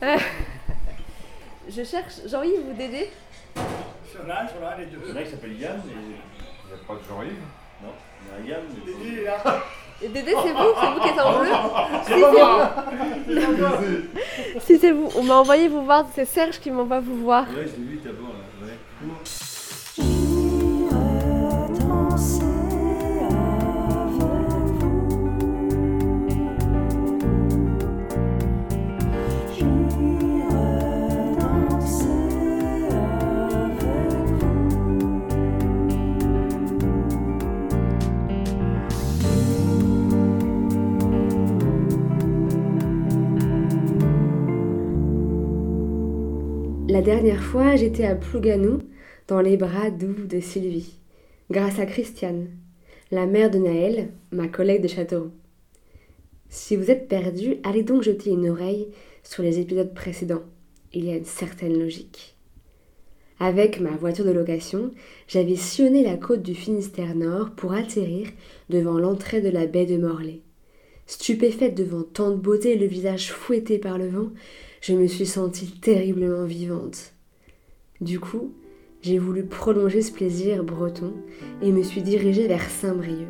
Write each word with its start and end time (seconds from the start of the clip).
Je 1.68 1.84
cherche 1.84 2.14
Jean-Yves 2.26 2.68
ou 2.70 2.72
Dédé 2.76 3.10
Sur 4.10 4.26
là, 4.26 4.46
sur 4.48 4.60
là, 4.60 4.76
les 4.78 4.86
deux. 4.86 4.98
Il 5.04 5.10
y 5.10 5.12
en 5.12 5.16
a 5.16 5.22
qui 5.22 5.30
s'appelle 5.30 5.60
Yann, 5.60 5.78
et 5.86 5.92
il 5.92 6.08
n'y 6.08 6.14
a 6.74 6.86
pas 6.86 6.94
de 6.94 7.00
Jean-Yves. 7.08 7.44
Non, 7.82 7.92
il 8.42 8.48
y 8.48 8.52
a 8.52 8.56
un 8.56 8.58
Yann. 8.58 8.66
mais 8.68 8.92
Dédé, 8.92 9.04
il 9.12 9.18
est 9.20 9.24
là. 9.24 9.62
Et 10.02 10.08
Dédé, 10.08 10.32
c'est 10.42 10.52
vous 10.52 10.72
C'est 10.80 10.90
vous 10.92 11.00
qui 11.00 11.08
êtes 11.08 11.20
en 11.20 11.38
bleu 11.38 11.48
C'est 12.04 12.20
pas 12.20 12.32
moi. 12.32 12.74
C'est 13.26 13.58
moi. 13.58 13.78
Si 14.60 14.78
c'est 14.78 14.92
vous, 14.92 15.08
on 15.16 15.22
m'a 15.22 15.34
envoyé 15.34 15.68
vous 15.68 15.84
voir, 15.84 16.06
c'est 16.14 16.24
Serge 16.24 16.58
qui 16.58 16.70
m'envoie 16.70 17.00
vous 17.00 17.16
voir. 17.18 17.44
Ouais, 17.50 17.66
je 17.66 17.76
l'ai 17.80 17.86
vu 17.86 18.00
là, 18.04 18.10
La 46.90 47.02
dernière 47.02 47.40
fois, 47.40 47.76
j'étais 47.76 48.04
à 48.04 48.16
Plouganou, 48.16 48.80
dans 49.28 49.40
les 49.40 49.56
bras 49.56 49.92
doux 49.92 50.26
de 50.26 50.40
Sylvie, 50.40 50.98
grâce 51.48 51.78
à 51.78 51.86
Christiane, 51.86 52.48
la 53.12 53.26
mère 53.26 53.48
de 53.48 53.58
Naël, 53.58 54.08
ma 54.32 54.48
collègue 54.48 54.82
de 54.82 54.88
Châteauroux. 54.88 55.30
Si 56.48 56.74
vous 56.74 56.90
êtes 56.90 57.06
perdu, 57.06 57.58
allez 57.62 57.84
donc 57.84 58.02
jeter 58.02 58.30
une 58.30 58.48
oreille 58.48 58.88
sur 59.22 59.44
les 59.44 59.60
épisodes 59.60 59.94
précédents. 59.94 60.42
Il 60.92 61.04
y 61.04 61.12
a 61.12 61.16
une 61.16 61.24
certaine 61.24 61.78
logique. 61.78 62.34
Avec 63.38 63.78
ma 63.78 63.90
voiture 63.90 64.24
de 64.24 64.32
location, 64.32 64.90
j'avais 65.28 65.54
sillonné 65.54 66.02
la 66.02 66.16
côte 66.16 66.42
du 66.42 66.56
Finistère 66.56 67.14
Nord 67.14 67.50
pour 67.50 67.72
atterrir 67.72 68.26
devant 68.68 68.98
l'entrée 68.98 69.40
de 69.40 69.50
la 69.50 69.66
baie 69.66 69.86
de 69.86 69.96
Morlaix. 69.96 70.40
Stupéfaite 71.06 71.76
devant 71.76 72.02
tant 72.02 72.32
de 72.32 72.36
beauté 72.36 72.72
et 72.72 72.78
le 72.78 72.86
visage 72.86 73.30
fouetté 73.30 73.78
par 73.78 73.96
le 73.96 74.08
vent, 74.08 74.30
je 74.80 74.94
me 74.94 75.06
suis 75.06 75.26
sentie 75.26 75.70
terriblement 75.70 76.44
vivante. 76.44 77.12
Du 78.00 78.18
coup, 78.18 78.54
j'ai 79.02 79.18
voulu 79.18 79.44
prolonger 79.44 80.00
ce 80.00 80.12
plaisir 80.12 80.64
breton 80.64 81.12
et 81.62 81.70
me 81.70 81.82
suis 81.82 82.02
dirigée 82.02 82.48
vers 82.48 82.68
Saint-Brieuc. 82.68 83.28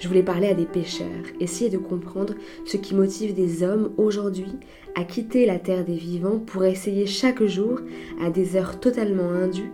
Je 0.00 0.08
voulais 0.08 0.22
parler 0.22 0.48
à 0.48 0.54
des 0.54 0.66
pêcheurs, 0.66 1.24
essayer 1.40 1.70
de 1.70 1.78
comprendre 1.78 2.34
ce 2.64 2.76
qui 2.76 2.94
motive 2.94 3.34
des 3.34 3.62
hommes 3.62 3.92
aujourd'hui 3.96 4.52
à 4.94 5.04
quitter 5.04 5.46
la 5.46 5.58
terre 5.58 5.84
des 5.84 5.96
vivants 5.96 6.38
pour 6.38 6.64
essayer 6.64 7.06
chaque 7.06 7.44
jour, 7.44 7.80
à 8.20 8.30
des 8.30 8.56
heures 8.56 8.78
totalement 8.80 9.30
indues, 9.30 9.72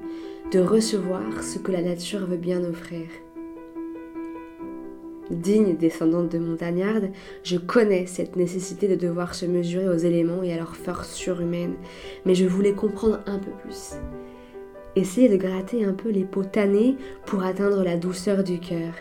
de 0.52 0.60
recevoir 0.60 1.42
ce 1.42 1.58
que 1.58 1.72
la 1.72 1.82
nature 1.82 2.26
veut 2.26 2.36
bien 2.36 2.64
offrir. 2.64 3.06
Digne 5.30 5.76
descendante 5.76 6.30
de 6.30 6.38
montagnarde, 6.38 7.08
je 7.42 7.56
connais 7.56 8.06
cette 8.06 8.36
nécessité 8.36 8.88
de 8.88 8.94
devoir 8.94 9.34
se 9.34 9.46
mesurer 9.46 9.88
aux 9.88 9.96
éléments 9.96 10.42
et 10.42 10.52
à 10.52 10.56
leur 10.56 10.76
force 10.76 11.14
surhumaine, 11.14 11.74
mais 12.26 12.34
je 12.34 12.46
voulais 12.46 12.74
comprendre 12.74 13.20
un 13.26 13.38
peu 13.38 13.50
plus. 13.62 13.94
Essayer 14.96 15.28
de 15.28 15.36
gratter 15.36 15.84
un 15.84 15.94
peu 15.94 16.10
les 16.10 16.24
peaux 16.24 16.44
tannées 16.44 16.96
pour 17.26 17.42
atteindre 17.42 17.82
la 17.82 17.96
douceur 17.96 18.44
du 18.44 18.60
cœur. 18.60 18.92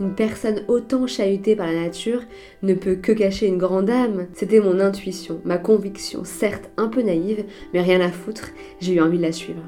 Une 0.00 0.14
personne 0.14 0.64
autant 0.66 1.06
chahutée 1.06 1.54
par 1.54 1.66
la 1.66 1.82
nature 1.82 2.22
ne 2.62 2.72
peut 2.72 2.94
que 2.94 3.12
cacher 3.12 3.46
une 3.46 3.58
grande 3.58 3.90
âme. 3.90 4.28
C'était 4.32 4.60
mon 4.60 4.80
intuition, 4.80 5.42
ma 5.44 5.58
conviction, 5.58 6.24
certes 6.24 6.70
un 6.78 6.88
peu 6.88 7.02
naïve, 7.02 7.44
mais 7.74 7.82
rien 7.82 8.00
à 8.00 8.10
foutre, 8.10 8.48
j'ai 8.80 8.94
eu 8.94 9.00
envie 9.00 9.18
de 9.18 9.22
la 9.22 9.32
suivre. 9.32 9.62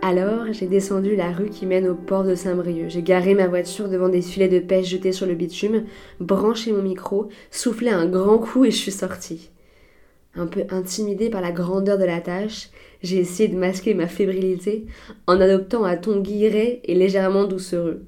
Alors, 0.00 0.52
j'ai 0.52 0.68
descendu 0.68 1.16
la 1.16 1.32
rue 1.32 1.50
qui 1.50 1.66
mène 1.66 1.88
au 1.88 1.94
port 1.96 2.22
de 2.22 2.36
Saint-Brieuc. 2.36 2.88
J'ai 2.88 3.02
garé 3.02 3.34
ma 3.34 3.48
voiture 3.48 3.88
devant 3.88 4.08
des 4.08 4.22
filets 4.22 4.48
de 4.48 4.60
pêche 4.60 4.86
jetés 4.86 5.10
sur 5.10 5.26
le 5.26 5.34
bitume, 5.34 5.86
branché 6.20 6.70
mon 6.72 6.82
micro, 6.82 7.28
soufflé 7.50 7.90
un 7.90 8.06
grand 8.06 8.38
coup 8.38 8.64
et 8.64 8.70
je 8.70 8.76
suis 8.76 8.92
sortie. 8.92 9.50
Un 10.36 10.46
peu 10.46 10.64
intimidée 10.70 11.30
par 11.30 11.40
la 11.40 11.50
grandeur 11.50 11.98
de 11.98 12.04
la 12.04 12.20
tâche, 12.20 12.70
j'ai 13.02 13.16
essayé 13.16 13.48
de 13.48 13.58
masquer 13.58 13.92
ma 13.94 14.06
fébrilité 14.06 14.86
en 15.26 15.40
adoptant 15.40 15.84
un 15.84 15.96
ton 15.96 16.20
guilleret 16.20 16.80
et 16.84 16.94
légèrement 16.94 17.44
doucereux. 17.44 18.04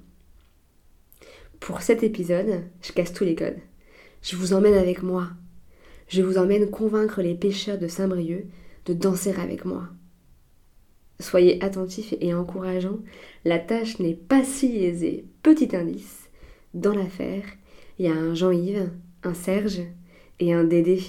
Pour 1.59 1.83
cet 1.83 2.05
épisode, 2.05 2.63
je 2.83 2.93
casse 2.93 3.13
tous 3.13 3.25
les 3.25 3.35
codes. 3.35 3.59
Je 4.23 4.37
vous 4.37 4.53
emmène 4.53 4.75
avec 4.75 5.03
moi. 5.03 5.29
Je 6.07 6.23
vous 6.23 6.39
emmène 6.39 6.71
convaincre 6.71 7.21
les 7.21 7.35
pêcheurs 7.35 7.79
de 7.79 7.89
Saint-Brieuc 7.89 8.47
de 8.87 8.95
danser 8.95 9.35
avec 9.39 9.65
moi. 9.65 9.89
Soyez 11.21 11.63
attentifs 11.63 12.15
et 12.21 12.35
encourageants, 12.35 13.01
la 13.45 13.59
tâche 13.59 13.99
n'est 13.99 14.15
pas 14.15 14.43
si 14.43 14.85
aisée. 14.85 15.27
Petit 15.43 15.77
indice, 15.77 16.31
dans 16.75 16.95
l'affaire, 16.95 17.45
il 17.99 18.07
y 18.07 18.09
a 18.09 18.15
un 18.15 18.35
Jean-Yves, 18.35 18.91
un 19.23 19.35
Serge 19.35 19.83
et 20.39 20.55
un 20.55 20.65
Dédé. 20.65 21.03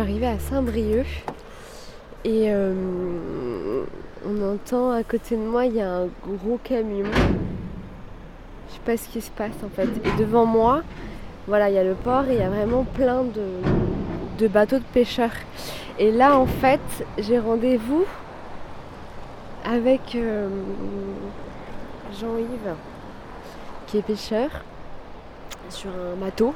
Suis 0.00 0.12
arrivée 0.12 0.26
à 0.26 0.38
Saint-Brieuc 0.38 1.06
et 2.24 2.46
euh, 2.48 3.84
on 4.26 4.54
entend 4.54 4.92
à 4.92 5.02
côté 5.02 5.36
de 5.36 5.42
moi 5.42 5.66
il 5.66 5.74
y 5.74 5.80
a 5.80 5.90
un 5.90 6.08
gros 6.26 6.58
camion. 6.62 7.06
Je 8.68 8.74
sais 8.74 8.80
pas 8.84 8.96
ce 8.96 9.08
qui 9.08 9.20
se 9.20 9.30
passe 9.30 9.56
en 9.64 9.68
fait. 9.68 9.88
Et 10.04 10.18
devant 10.18 10.46
moi, 10.46 10.82
voilà, 11.46 11.68
il 11.68 11.74
y 11.74 11.78
a 11.78 11.84
le 11.84 11.94
port 11.94 12.24
et 12.28 12.34
il 12.34 12.38
y 12.38 12.42
a 12.42 12.48
vraiment 12.48 12.84
plein 12.84 13.24
de, 13.24 14.48
bateaux 14.48 14.78
de 14.78 14.84
pêcheurs. 14.84 15.36
Et 15.98 16.10
là 16.12 16.38
en 16.38 16.46
fait, 16.46 16.80
j'ai 17.18 17.38
rendez-vous 17.38 18.04
avec 19.64 20.14
euh, 20.14 20.48
Jean-Yves 22.18 22.74
qui 23.86 23.98
est 23.98 24.02
pêcheur 24.02 24.48
sur 25.68 25.90
un 25.90 26.16
bateau. 26.16 26.54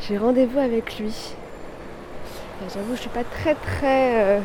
J'ai 0.00 0.18
rendez-vous 0.18 0.58
avec 0.58 0.98
lui. 0.98 1.36
Enfin, 2.60 2.74
J'avoue, 2.74 2.94
je 2.96 3.00
suis 3.00 3.10
pas 3.10 3.24
très 3.24 3.54
très 3.54 4.22
euh, 4.22 4.40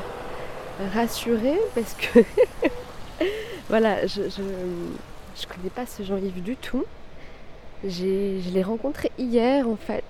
rassurée 0.94 1.60
parce 1.76 1.94
que 1.94 2.20
voilà, 3.70 4.06
je, 4.06 4.24
je 4.24 4.42
je 5.36 5.48
connais 5.48 5.70
pas 5.70 5.86
ce 5.86 6.04
Jean-Yves 6.04 6.44
du 6.44 6.56
tout. 6.58 6.86
Je 7.84 8.50
l'ai 8.50 8.64
rencontré 8.64 9.12
hier 9.18 9.68
en 9.68 9.76
fait. 9.76 10.04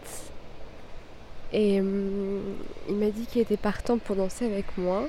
Et 1.53 1.80
hum, 1.80 2.41
il 2.90 2.96
m'a 2.96 3.09
dit 3.09 3.25
qu'il 3.25 3.41
était 3.41 3.58
partant 3.58 3.97
pour 3.97 4.16
danser 4.16 4.46
avec 4.46 4.78
moi. 4.78 5.08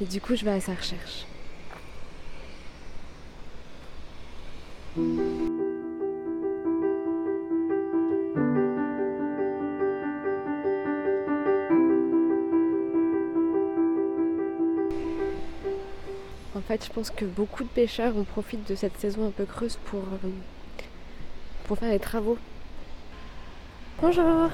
Et 0.00 0.04
du 0.06 0.20
coup, 0.20 0.34
je 0.34 0.44
vais 0.44 0.50
à 0.52 0.60
sa 0.60 0.74
recherche. 0.74 1.26
Fait, 16.72 16.86
je 16.86 16.92
pense 16.92 17.10
que 17.10 17.24
beaucoup 17.24 17.64
de 17.64 17.68
pêcheurs 17.68 18.16
en 18.16 18.24
profitent 18.24 18.68
de 18.68 18.74
cette 18.74 18.96
saison 18.96 19.26
un 19.26 19.30
peu 19.30 19.44
creuse 19.44 19.78
pour, 19.84 20.00
euh, 20.00 20.28
pour 21.64 21.78
faire 21.78 21.90
les 21.90 21.98
travaux. 21.98 22.38
Bonjour 24.00 24.48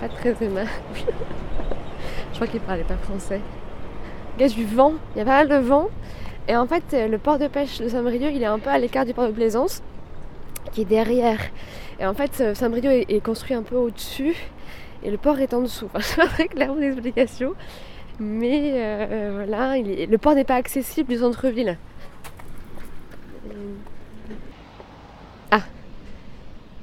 Pas 0.00 0.08
très 0.08 0.34
aimable. 0.44 0.68
je 2.30 2.34
crois 2.34 2.46
qu'il 2.48 2.60
parlait 2.60 2.82
pas 2.82 2.96
français. 2.96 3.40
Il 4.36 4.42
y 4.42 4.44
a 4.44 4.48
du 4.48 4.64
vent, 4.64 4.94
il 5.14 5.18
y 5.18 5.22
a 5.22 5.24
pas 5.24 5.44
mal 5.44 5.48
de 5.48 5.64
vent. 5.64 5.88
Et 6.48 6.56
en 6.56 6.66
fait, 6.66 6.82
le 6.92 7.18
port 7.18 7.38
de 7.38 7.46
pêche 7.46 7.78
de 7.78 7.88
Saint-Brieuc, 7.88 8.32
il 8.34 8.42
est 8.42 8.46
un 8.46 8.58
peu 8.58 8.70
à 8.70 8.78
l'écart 8.78 9.04
du 9.04 9.14
port 9.14 9.28
de 9.28 9.32
Plaisance, 9.32 9.82
qui 10.72 10.80
est 10.80 10.86
derrière. 10.86 11.38
Et 12.00 12.06
en 12.06 12.14
fait, 12.14 12.40
euh, 12.40 12.54
Saint-Brieuc 12.54 12.90
est, 12.90 13.06
est 13.08 13.20
construit 13.20 13.54
un 13.54 13.62
peu 13.62 13.76
au-dessus, 13.76 14.34
et 15.04 15.10
le 15.12 15.18
port 15.18 15.38
est 15.38 15.54
en 15.54 15.60
dessous. 15.62 15.88
Enfin, 15.94 16.00
c'est 16.00 16.16
pas 16.16 16.26
très 16.26 16.48
clair 16.48 16.74
mon 16.74 16.82
explication. 16.82 17.54
Mais 18.20 18.72
euh, 18.74 19.30
voilà, 19.46 19.76
il 19.78 19.90
est- 19.90 20.06
le 20.06 20.18
port 20.18 20.34
n'est 20.34 20.44
pas 20.44 20.56
accessible 20.56 21.08
du 21.08 21.18
centre-ville. 21.18 21.76
Euh, 23.50 23.74
Ah 25.50 25.62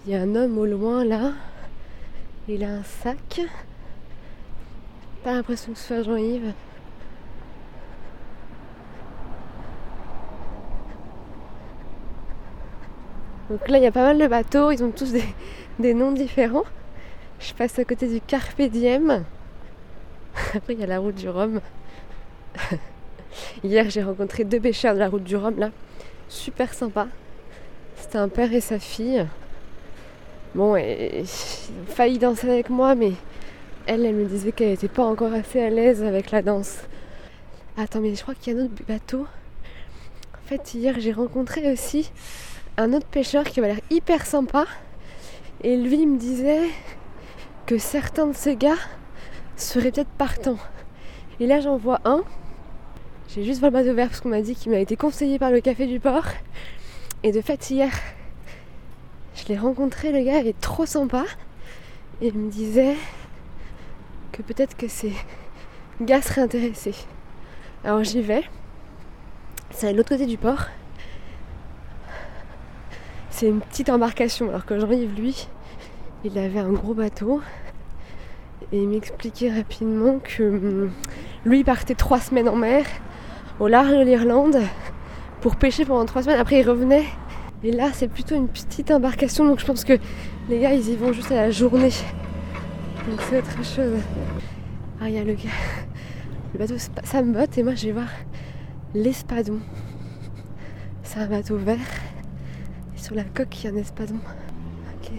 Il 0.05 0.11
y 0.13 0.15
a 0.15 0.21
un 0.21 0.35
homme 0.35 0.57
au 0.57 0.65
loin 0.65 1.03
là. 1.05 1.33
Il 2.47 2.63
a 2.63 2.69
un 2.71 2.83
sac. 2.83 3.41
Pas 5.23 5.33
l'impression 5.33 5.73
que 5.73 5.79
ce 5.79 5.87
soit 5.87 6.03
Jean-Yves. 6.03 6.53
Donc 13.49 13.67
là, 13.67 13.77
il 13.79 13.83
y 13.83 13.87
a 13.87 13.91
pas 13.91 14.03
mal 14.03 14.17
de 14.17 14.27
bateaux, 14.27 14.71
ils 14.71 14.83
ont 14.83 14.91
tous 14.91 15.11
des, 15.11 15.23
des 15.79 15.93
noms 15.93 16.11
différents. 16.11 16.65
Je 17.39 17.53
passe 17.53 17.79
à 17.79 17.85
côté 17.85 18.07
du 18.07 18.21
Carpe 18.21 18.61
Diem. 18.61 19.23
Après, 20.53 20.73
il 20.73 20.79
y 20.79 20.83
a 20.83 20.87
la 20.87 20.99
route 20.99 21.15
du 21.15 21.29
Rhum. 21.29 21.61
Hier, 23.63 23.89
j'ai 23.89 24.03
rencontré 24.03 24.43
deux 24.43 24.59
pêcheurs 24.59 24.93
de 24.93 24.99
la 24.99 25.09
route 25.09 25.23
du 25.23 25.35
Rhum, 25.35 25.59
là. 25.59 25.71
Super 26.27 26.73
sympa. 26.73 27.07
C'était 27.95 28.17
un 28.17 28.29
père 28.29 28.53
et 28.53 28.61
sa 28.61 28.79
fille. 28.79 29.25
Bon, 30.55 30.75
et, 30.75 31.23
ils 31.23 31.23
ont 31.23 31.85
failli 31.87 32.17
danser 32.17 32.49
avec 32.49 32.69
moi, 32.69 32.95
mais 32.95 33.13
elle, 33.85 34.05
elle 34.05 34.15
me 34.15 34.25
disait 34.25 34.51
qu'elle 34.51 34.69
n'était 34.69 34.87
pas 34.87 35.03
encore 35.03 35.33
assez 35.33 35.61
à 35.61 35.69
l'aise 35.69 36.03
avec 36.03 36.31
la 36.31 36.41
danse. 36.41 36.79
Attends, 37.77 38.01
mais 38.01 38.15
je 38.15 38.21
crois 38.21 38.35
qu'il 38.35 38.53
y 38.53 38.57
a 38.57 38.59
un 38.59 38.65
autre 38.65 38.73
bateau. 38.87 39.25
En 40.33 40.47
fait, 40.47 40.73
hier, 40.73 40.95
j'ai 40.99 41.11
rencontré 41.11 41.71
aussi 41.71 42.11
un 42.77 42.93
autre 42.93 43.05
pêcheur 43.05 43.43
qui 43.43 43.59
avait 43.59 43.69
l'air 43.69 43.81
hyper 43.89 44.25
sympa. 44.25 44.65
Et 45.61 45.75
lui 45.75 46.01
il 46.01 46.07
me 46.07 46.17
disait 46.17 46.69
que 47.65 47.77
certains 47.77 48.27
de 48.27 48.35
ces 48.35 48.55
gars 48.55 48.77
seraient 49.61 49.91
peut-être 49.91 50.09
partants. 50.09 50.57
Et 51.39 51.47
là, 51.47 51.59
j'en 51.59 51.77
vois 51.77 51.99
un. 52.05 52.23
J'ai 53.29 53.43
juste 53.43 53.61
le 53.61 53.69
bateau 53.69 53.93
vert 53.93 54.07
parce 54.07 54.21
qu'on 54.21 54.29
m'a 54.29 54.41
dit 54.41 54.55
qu'il 54.55 54.71
m'a 54.71 54.79
été 54.79 54.95
conseillé 54.95 55.37
par 55.39 55.51
le 55.51 55.61
café 55.61 55.85
du 55.85 55.99
port. 55.99 56.25
Et 57.23 57.31
de 57.31 57.41
fait, 57.41 57.69
hier, 57.69 57.91
je 59.35 59.45
l'ai 59.47 59.57
rencontré, 59.57 60.11
le 60.11 60.23
gars, 60.23 60.39
il 60.39 60.47
est 60.47 60.59
trop 60.59 60.85
sympa. 60.85 61.25
Et 62.21 62.27
il 62.27 62.37
me 62.37 62.49
disait 62.49 62.95
que 64.31 64.41
peut-être 64.41 64.75
que 64.75 64.87
ces 64.87 65.13
gars 66.01 66.21
seraient 66.21 66.41
intéressés. 66.41 66.95
Alors 67.83 68.03
j'y 68.03 68.21
vais. 68.21 68.43
C'est 69.71 69.87
à 69.87 69.93
l'autre 69.93 70.09
côté 70.09 70.25
du 70.25 70.37
port. 70.37 70.65
C'est 73.29 73.47
une 73.47 73.61
petite 73.61 73.89
embarcation, 73.89 74.49
alors 74.49 74.65
que 74.65 74.77
Jean-Yves, 74.77 75.15
lui, 75.15 75.47
il 76.25 76.37
avait 76.37 76.59
un 76.59 76.71
gros 76.71 76.93
bateau. 76.93 77.41
Et 78.71 78.81
il 78.83 78.87
m'expliquait 78.89 79.51
rapidement 79.51 80.19
que 80.19 80.43
hum, 80.43 80.91
lui 81.45 81.63
partait 81.63 81.95
trois 81.95 82.19
semaines 82.19 82.47
en 82.49 82.55
mer, 82.55 82.85
au 83.59 83.67
large 83.67 83.89
de 83.91 84.03
l'Irlande, 84.03 84.57
pour 85.41 85.55
pêcher 85.55 85.85
pendant 85.85 86.05
trois 86.05 86.21
semaines. 86.23 86.39
Après, 86.39 86.59
il 86.59 86.69
revenait. 86.69 87.05
Et 87.63 87.71
là, 87.71 87.89
c'est 87.93 88.07
plutôt 88.07 88.35
une 88.35 88.47
petite 88.47 88.89
embarcation, 88.91 89.45
donc 89.45 89.59
je 89.59 89.65
pense 89.65 89.83
que 89.83 89.93
les 90.49 90.59
gars, 90.59 90.73
ils 90.73 90.87
y 90.89 90.95
vont 90.95 91.11
juste 91.11 91.31
à 91.31 91.35
la 91.35 91.51
journée. 91.51 91.91
Donc 93.09 93.19
c'est 93.29 93.39
autre 93.39 93.63
chose. 93.63 93.99
Ah, 95.01 95.09
il 95.09 95.15
y 95.15 95.17
a 95.17 95.23
le 95.23 95.33
gars. 95.33 95.49
Le 96.53 96.59
bateau 96.59 96.77
Spa- 96.77 97.01
Sam 97.03 97.33
Bot, 97.33 97.45
et 97.57 97.63
moi, 97.63 97.75
je 97.75 97.87
vais 97.87 97.91
voir 97.91 98.07
l'espadon. 98.93 99.59
C'est 101.03 101.19
un 101.19 101.27
bateau 101.27 101.57
vert. 101.57 101.77
Et 102.95 102.99
sur 102.99 103.15
la 103.15 103.23
coque, 103.23 103.63
il 103.63 103.65
y 103.65 103.67
a 103.67 103.75
un 103.75 103.77
espadon. 103.77 104.15
Ok. 105.01 105.11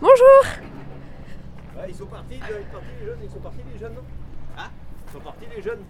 Bonjour 0.00 0.71
Ouais, 1.82 1.88
ils 1.88 1.94
sont 1.96 2.06
partis, 2.06 2.34
ils 2.34 2.40
sont 2.40 2.70
partis 2.72 2.86
les 3.00 3.06
jeunes, 3.06 3.18
ils 3.24 3.30
sont 3.30 3.38
partis 3.40 3.58
les 3.72 3.78
jeunes, 3.78 3.94
non 3.94 4.02
Hein 4.56 4.68
Ils 5.08 5.12
sont 5.12 5.20
partis 5.20 5.46
les 5.56 5.62
jeunes 5.62 5.80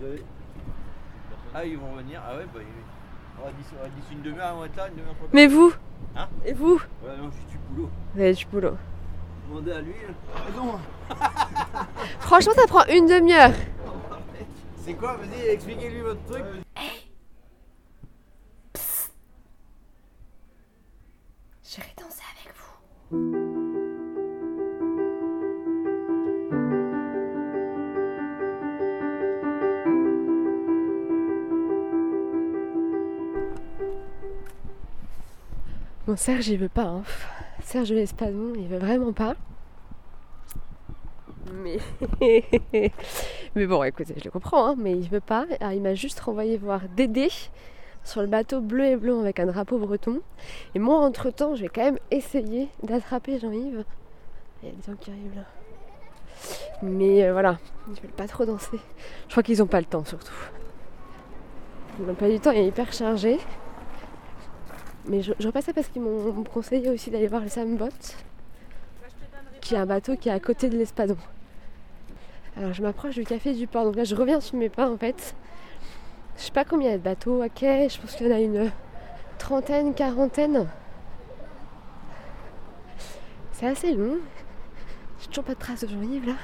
De- 0.00 0.22
Ah, 1.54 1.64
ils 1.64 1.76
vont 1.76 1.92
revenir, 1.92 2.20
ah 2.24 2.36
ouais, 2.36 2.44
bah, 2.54 2.60
ils- 2.60 3.40
on 3.40 3.44
va 3.46 3.52
d'ici 3.52 3.70
on 3.78 3.82
va 3.82 3.88
d'ici 3.88 4.12
une 4.12 4.22
demi-heure, 4.22 4.54
on 4.56 4.60
va 4.60 4.66
être 4.66 4.76
là, 4.76 4.88
une 4.88 4.94
demi-heure. 4.94 5.14
Mais 5.32 5.46
vous 5.48 5.72
Hein 6.16 6.28
Et 6.44 6.52
vous 6.52 6.74
Ouais, 7.02 7.16
non, 7.18 7.30
je 7.30 7.36
suis 7.36 7.46
du 7.50 7.58
boulot. 7.70 7.90
Avez 8.14 8.32
du 8.34 8.46
boulot. 8.46 8.76
Demandez 9.48 9.72
à 9.72 9.80
lui. 9.80 9.94
Ah 10.36 10.40
non 10.56 10.78
Franchement, 12.20 12.52
ça 12.54 12.66
prend 12.66 12.84
une 12.86 13.06
demi-heure. 13.06 13.52
C'est 14.76 14.94
quoi 14.94 15.16
Vas-y, 15.16 15.48
expliquez-lui 15.48 16.00
votre 16.00 16.22
truc. 16.24 16.44
J'irai 16.44 16.61
Serge, 36.16 36.48
il 36.48 36.58
veut 36.58 36.68
pas. 36.68 36.84
Hein. 36.84 37.02
Serge 37.62 37.92
l'Espadon, 37.92 38.52
il 38.56 38.66
veut 38.66 38.78
vraiment 38.78 39.12
pas. 39.12 39.34
Mais. 41.60 41.78
bon, 43.66 43.82
écoutez, 43.82 44.14
je 44.16 44.24
le 44.24 44.30
comprends, 44.30 44.68
hein, 44.68 44.74
mais 44.78 44.92
il 44.92 45.08
veut 45.08 45.20
pas. 45.20 45.46
Alors, 45.60 45.72
il 45.72 45.82
m'a 45.82 45.94
juste 45.94 46.18
renvoyé 46.20 46.56
voir 46.56 46.80
Dédé 46.96 47.28
sur 48.04 48.20
le 48.20 48.26
bateau 48.26 48.60
bleu 48.60 48.84
et 48.84 48.96
blanc 48.96 49.20
avec 49.20 49.38
un 49.38 49.46
drapeau 49.46 49.78
breton. 49.78 50.20
Et 50.74 50.78
moi, 50.78 50.98
entre-temps, 50.98 51.54
je 51.54 51.62
vais 51.62 51.68
quand 51.68 51.84
même 51.84 51.98
essayer 52.10 52.68
d'attraper 52.82 53.38
Jean-Yves. 53.38 53.84
Il 54.62 54.68
y 54.68 54.72
a 54.72 54.74
des 54.74 54.82
gens 54.82 54.96
qui 54.98 55.10
arrivent 55.10 55.36
là. 55.36 55.44
Mais 56.82 57.24
euh, 57.24 57.32
voilà, 57.32 57.58
ils 57.88 58.00
veulent 58.00 58.10
pas 58.10 58.26
trop 58.26 58.44
danser. 58.44 58.78
Je 59.26 59.32
crois 59.32 59.42
qu'ils 59.42 59.62
ont 59.62 59.66
pas 59.66 59.80
le 59.80 59.86
temps 59.86 60.04
surtout. 60.04 60.32
L'emploi 62.04 62.28
du 62.28 62.40
temps 62.40 62.52
est 62.52 62.66
hyper 62.66 62.92
chargé. 62.92 63.38
Mais 65.06 65.22
je, 65.22 65.32
je 65.38 65.46
repassais 65.46 65.72
parce 65.72 65.88
qu'ils 65.88 66.02
m'ont 66.02 66.44
conseillé 66.44 66.88
aussi 66.90 67.10
d'aller 67.10 67.26
voir 67.26 67.42
le 67.42 67.48
Sambot, 67.48 67.88
qui 69.60 69.74
est 69.74 69.78
un 69.78 69.86
bateau 69.86 70.16
qui 70.16 70.28
est 70.28 70.32
à 70.32 70.40
côté 70.40 70.68
de 70.68 70.76
l'Espadon. 70.76 71.16
Alors 72.56 72.72
je 72.72 72.82
m'approche 72.82 73.14
du 73.14 73.24
café 73.24 73.54
du 73.54 73.66
port, 73.66 73.84
donc 73.84 73.96
là 73.96 74.04
je 74.04 74.14
reviens 74.14 74.40
sur 74.40 74.56
mes 74.56 74.68
pas 74.68 74.88
en 74.88 74.98
fait. 74.98 75.34
Je 76.36 76.42
sais 76.42 76.52
pas 76.52 76.64
combien 76.64 76.88
il 76.88 76.92
y 76.92 76.94
a 76.94 76.98
de 76.98 77.02
bateaux 77.02 77.40
à 77.42 77.48
quai, 77.48 77.88
je 77.88 77.98
pense 78.00 78.14
qu'il 78.14 78.26
y 78.26 78.32
en 78.32 78.36
a 78.36 78.40
une 78.40 78.70
trentaine, 79.38 79.94
quarantaine. 79.94 80.68
C'est 83.52 83.66
assez 83.66 83.94
long. 83.94 84.18
J'ai 85.20 85.28
toujours 85.28 85.44
pas 85.44 85.54
de 85.54 85.58
traces 85.58 85.82
de 85.82 85.88
Jean-Yves 85.88 86.26
là. 86.26 86.34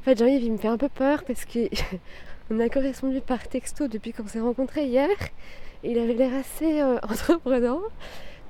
En 0.00 0.04
fait, 0.04 0.18
Jean-Yves 0.18 0.42
il 0.42 0.52
me 0.52 0.58
fait 0.58 0.68
un 0.68 0.76
peu 0.76 0.88
peur 0.88 1.24
parce 1.24 1.44
qu'on 2.48 2.60
a 2.60 2.68
correspondu 2.68 3.20
par 3.20 3.48
texto 3.48 3.88
depuis 3.88 4.12
qu'on 4.12 4.26
s'est 4.26 4.40
rencontrés 4.40 4.86
hier. 4.86 5.08
Il 5.82 5.98
avait 5.98 6.14
l'air 6.14 6.34
assez 6.34 6.80
euh, 6.80 6.98
entreprenant. 7.02 7.80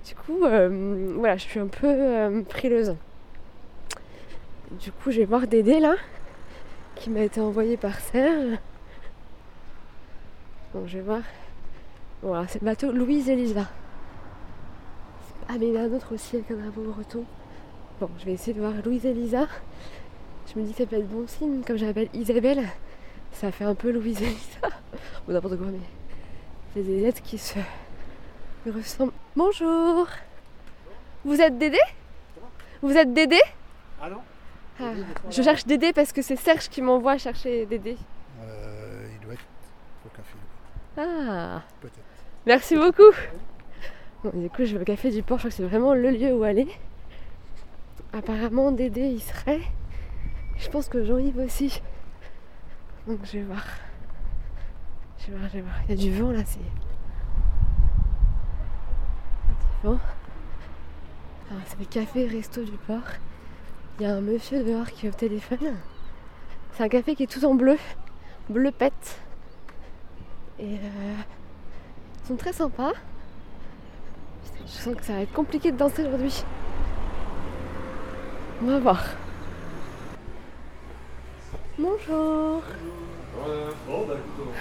Du 0.07 0.15
coup, 0.15 0.45
euh, 0.45 1.15
voilà, 1.17 1.37
je 1.37 1.43
suis 1.43 1.61
un 1.61 1.67
peu 1.67 1.89
euh, 1.89 2.43
frileuse. 2.49 2.97
Du 4.73 4.93
coup, 4.93 5.11
je 5.11 5.19
vais 5.19 5.25
voir 5.25 5.47
Dédé 5.47 5.81
là, 5.81 5.95
qui 6.97 7.11
m'a 7.11 7.21
été 7.21 7.41
envoyé 7.41 7.77
par 7.77 7.99
Serge. 8.01 8.59
Bon, 10.73 10.87
je 10.87 10.99
vais 10.99 11.05
voir. 11.05 11.23
Voilà, 12.23 12.47
c'est 12.49 12.61
le 12.61 12.67
bateau 12.67 12.91
Louise 12.91 13.29
Elisa. 13.29 13.69
Ah, 15.49 15.55
mais 15.59 15.69
il 15.69 15.75
y 15.75 15.79
en 15.79 15.83
a 15.83 15.85
un 15.85 15.93
autre 15.93 16.15
aussi 16.15 16.37
avec 16.37 16.51
un 16.51 16.57
drapeau 16.57 16.83
breton. 16.83 17.25
Bon, 18.01 18.09
je 18.19 18.25
vais 18.25 18.33
essayer 18.33 18.55
de 18.55 18.61
voir 18.61 18.73
Louise 18.85 19.07
Elisa. 19.07 19.47
Je 20.53 20.59
me 20.59 20.65
dis 20.65 20.73
que 20.73 20.79
ça 20.79 20.87
peut 20.87 20.97
être 20.97 21.09
bon 21.09 21.27
signe, 21.27 21.63
comme 21.67 21.77
je 21.77 21.85
m'appelle 21.85 22.09
Isabelle. 22.13 22.65
Ça 23.35 23.51
fait 23.53 23.65
un 23.65 23.75
peu 23.75 23.91
Louise 23.91 24.21
Elisa. 24.23 24.69
Ou 25.29 25.33
n'importe 25.33 25.57
quoi, 25.59 25.67
mais 25.67 25.79
c'est 26.73 26.83
des 26.83 27.01
lettres 27.01 27.23
qui 27.23 27.39
se 27.39 27.59
ressemblent. 28.67 29.13
Bonjour 29.37 30.07
Vous 31.25 31.41
êtes 31.41 31.59
Dédé? 31.59 31.79
Vous 32.83 32.97
êtes 32.97 33.13
Dédé? 33.13 33.41
Ah 34.01 34.11
non 34.11 34.21
Ah, 34.81 34.93
Je 35.31 35.43
cherche 35.43 35.65
Dédé 35.67 35.93
parce 35.93 36.13
que 36.13 36.23
c'est 36.23 36.37
Serge 36.37 36.69
qui 36.69 36.83
m'envoie 36.83 37.19
chercher 37.19 37.67
Dédé. 37.67 37.97
Euh, 38.43 39.07
Il 39.15 39.25
doit 39.25 39.35
être 39.35 39.45
au 40.07 40.09
café, 40.11 40.37
Ah 40.97 41.63
peut-être. 41.81 41.99
Merci 42.47 42.77
beaucoup. 42.77 43.13
Bon, 44.23 44.31
du 44.35 44.49
coup, 44.51 44.65
je 44.65 44.77
vais 44.77 44.83
au 44.83 44.85
café 44.85 45.11
du 45.11 45.23
port. 45.23 45.39
Je 45.39 45.43
crois 45.43 45.51
que 45.51 45.57
c'est 45.57 45.63
vraiment 45.65 45.95
le 45.95 46.11
lieu 46.11 46.33
où 46.33 46.45
aller. 46.45 46.69
Apparemment, 48.13 48.71
Dédé 48.73 49.09
y 49.09 49.21
serait. 49.21 49.61
Je 50.59 50.69
pense 50.69 50.89
que 50.89 51.05
Jean-Yves 51.05 51.39
aussi. 51.39 51.83
Donc, 53.07 53.19
je 53.25 53.33
vais 53.33 53.43
voir. 53.45 53.65
Je 55.19 55.31
vais 55.31 55.39
voir, 55.39 55.49
je 55.49 55.55
vais 55.55 55.61
voir. 55.61 55.75
Il 55.89 55.91
y 55.91 55.93
a 55.93 55.97
du 55.97 56.19
vent 56.19 56.31
là, 56.31 56.43
c'est. 56.45 56.59
Du 56.59 56.65
vent. 59.83 59.99
Alors, 61.51 61.63
c'est 61.67 61.79
le 61.79 61.85
café 61.85 62.27
resto 62.27 62.65
du 62.65 62.77
port. 62.87 63.03
Il 63.99 64.07
y 64.07 64.07
a 64.07 64.15
un 64.15 64.23
monsieur 64.23 64.65
dehors 64.65 64.91
qui 64.91 65.07
est 65.07 65.11
au 65.11 65.13
téléphone. 65.13 65.77
C'est 66.73 66.83
un 66.83 66.89
café 66.89 67.15
qui 67.15 67.25
est 67.25 67.27
tout 67.27 67.45
en 67.45 67.55
bleu. 67.55 67.77
Bleu 68.49 68.71
pète. 68.71 69.21
Et 70.59 70.75
euh, 70.75 71.15
ils 72.23 72.29
sont 72.29 72.37
très 72.37 72.53
sympas. 72.53 72.93
Je 74.67 74.73
sens 74.73 74.95
que 74.95 75.05
ça 75.05 75.13
va 75.13 75.21
être 75.21 75.33
compliqué 75.33 75.71
de 75.71 75.77
danser 75.77 76.07
aujourd'hui. 76.07 76.43
On 78.63 78.67
va 78.67 78.79
voir. 78.79 79.05
Bonjour. 81.79 82.63
Bon, 83.87 84.07
bah 84.07 84.15
écoute, 84.15 84.55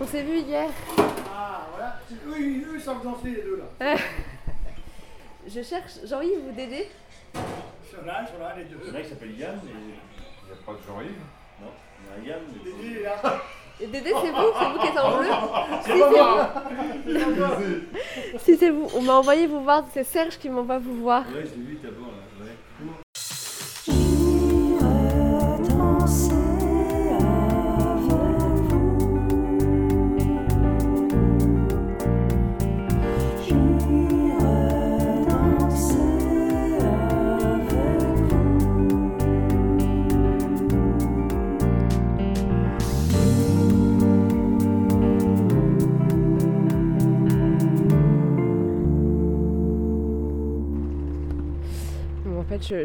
On 0.00 0.06
s'est 0.06 0.22
vu 0.22 0.38
hier. 0.38 0.68
Ah, 0.98 1.66
voilà. 1.74 1.96
Eux, 2.26 2.40
ils, 2.40 2.62
eux, 2.64 2.74
ils 2.76 2.80
savent 2.80 3.02
danser, 3.02 3.30
les 3.30 3.42
deux, 3.42 3.62
là. 3.80 3.96
Je 5.46 5.62
cherche 5.62 5.92
Jean-Yves 6.04 6.46
ou 6.48 6.52
Dédé. 6.52 6.88
Là, 8.06 8.26
sur 8.26 8.38
là, 8.38 8.54
les 8.56 8.64
deux. 8.64 8.78
Il 8.84 8.88
y 8.88 8.96
en 8.96 8.98
a 8.98 9.02
qui 9.02 9.08
s'appelle 9.10 9.38
Yann, 9.38 9.60
mais 9.64 9.70
Il 9.72 10.46
n'y 10.46 10.52
a 10.52 10.64
pas 10.64 10.72
de 10.72 10.78
Jean-Yves 10.86 11.10
non, 11.60 11.68
il 12.22 12.28
y 12.28 12.32
a 12.32 12.34
Yann, 12.34 12.42
mais 12.48 12.58
Dédé, 12.58 12.70
faut- 12.70 12.82
il 12.82 12.96
est 12.96 13.02
là. 13.02 13.16
Et 13.80 13.86
Dédé, 13.86 14.12
c'est 14.22 14.30
vous 14.30 14.52
C'est 14.58 14.68
vous 14.70 14.78
qui 14.78 14.86
êtes 14.86 14.98
en 14.98 15.18
bleu 15.18 15.26
C'est 15.82 15.98
pas 15.98 16.10
moi 16.10 16.48
Si, 18.38 18.56
c'est 18.56 18.70
vous. 18.70 18.88
On 18.94 19.02
m'a 19.02 19.14
envoyé 19.14 19.46
vous 19.46 19.62
voir. 19.62 19.84
C'est 19.92 20.04
Serge 20.04 20.38
qui 20.38 20.48
m'envoie 20.48 20.78
vous 20.78 20.96
voir. 21.02 21.22
Ouais, 21.26 21.44
je 21.44 21.54
l'ai 21.60 21.66
vu 21.66 21.78
d'abord 21.82 22.11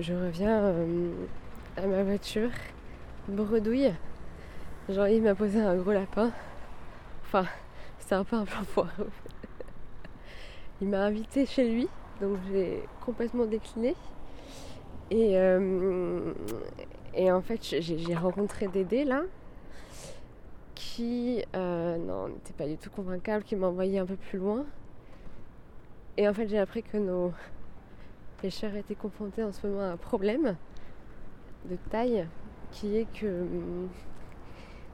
je, 0.01 0.13
reviens 0.13 0.63
euh, 0.63 1.11
à 1.77 1.87
ma 1.87 2.03
voiture, 2.03 2.49
bredouille. 3.29 3.93
Jean-Yves 4.89 5.23
m'a 5.23 5.35
posé 5.35 5.61
un 5.61 5.75
gros 5.75 5.93
lapin. 5.93 6.31
Enfin, 7.23 7.45
c'était 7.97 8.15
un 8.15 8.23
peu 8.25 8.35
un 8.35 8.45
plan 8.45 8.63
foireux. 8.63 9.09
Il 10.81 10.89
m'a 10.89 11.03
invité 11.03 11.45
chez 11.45 11.69
lui, 11.69 11.87
donc 12.19 12.37
j'ai 12.51 12.83
complètement 13.05 13.45
décliné. 13.45 13.95
Et, 15.09 15.37
euh, 15.37 16.33
en 17.17 17.41
fait, 17.41 17.59
j'ai 17.79 18.15
rencontré 18.15 18.67
Dédé 18.67 19.05
là, 19.05 19.23
qui 20.75 21.43
euh, 21.55 22.27
n'était 22.27 22.53
pas 22.53 22.67
du 22.67 22.77
tout 22.77 22.89
convaincable, 22.89 23.45
qui 23.45 23.55
m'a 23.55 23.67
envoyé 23.67 23.99
un 23.99 24.05
peu 24.05 24.17
plus 24.17 24.37
loin. 24.37 24.65
Et 26.17 26.27
en 26.27 26.33
fait, 26.33 26.47
j'ai 26.47 26.59
appris 26.59 26.83
que 26.83 26.97
nos 26.97 27.31
pêcheurs 28.41 28.75
étaient 28.75 28.95
confrontés 28.95 29.43
en 29.43 29.51
ce 29.51 29.65
moment 29.67 29.81
à 29.81 29.91
un 29.91 29.97
problème 29.97 30.55
de 31.69 31.75
taille 31.89 32.25
qui 32.71 32.95
est 32.97 33.07
que 33.13 33.25
hum, 33.25 33.89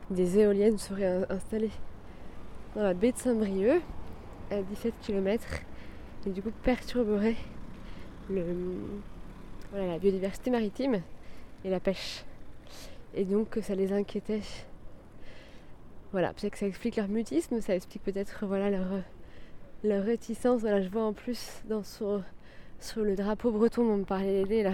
des 0.09 0.39
éoliennes 0.39 0.77
seraient 0.77 1.05
in- 1.05 1.25
installées 1.29 1.71
dans 2.75 2.83
la 2.83 2.93
baie 2.93 3.12
de 3.12 3.17
Saint-Brieuc 3.17 3.81
à 4.51 4.62
17 4.62 4.93
km 5.01 5.43
et 6.25 6.29
du 6.29 6.41
coup 6.41 6.51
perturberaient 6.63 7.35
le, 8.29 8.43
voilà, 9.71 9.88
la 9.88 10.00
biodiversité 10.00 10.50
maritime 10.50 11.01
et 11.65 11.69
la 11.69 11.79
pêche. 11.79 12.23
Et 13.15 13.25
donc 13.25 13.50
que 13.50 13.62
ça 13.62 13.75
les 13.75 13.93
inquiétait. 13.93 14.41
Voilà, 16.12 16.33
peut-être 16.33 16.53
que 16.53 16.59
ça 16.59 16.67
explique 16.67 16.95
leur 16.95 17.07
mutisme, 17.07 17.59
ça 17.62 17.75
explique 17.75 18.03
peut-être 18.03 18.45
voilà, 18.45 18.69
leur, 18.69 18.88
leur 19.83 20.03
réticence. 20.03 20.62
Voilà, 20.62 20.81
je 20.81 20.89
vois 20.89 21.03
en 21.03 21.13
plus 21.13 21.62
dans 21.67 21.83
son, 21.83 22.23
sur 22.83 23.01
le 23.01 23.15
drapeau 23.15 23.49
breton 23.49 23.85
dont 23.85 23.97
me 23.97 24.03
parlait 24.03 24.43
Dédé 24.43 24.63
là, 24.63 24.73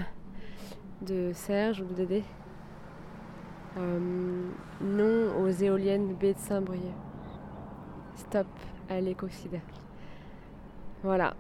de 1.04 1.32
Serge 1.32 1.82
ou 1.82 1.86
de 1.86 1.94
Dédé. 1.94 2.24
Euh, 3.78 4.50
non 4.82 5.40
aux 5.40 5.50
éoliennes 5.50 6.16
baie 6.16 6.34
de 6.34 6.40
Saint-Brieuc. 6.40 6.92
Stop 8.16 8.48
à 8.90 9.00
l'écocide. 9.00 9.62
Voilà. 11.04 11.36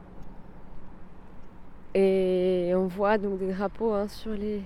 Et 1.95 2.71
on 2.75 2.85
voit 2.85 3.17
donc 3.17 3.39
des 3.39 3.51
drapeaux 3.51 3.91
hein, 3.91 4.07
sur, 4.07 4.33
les, 4.33 4.61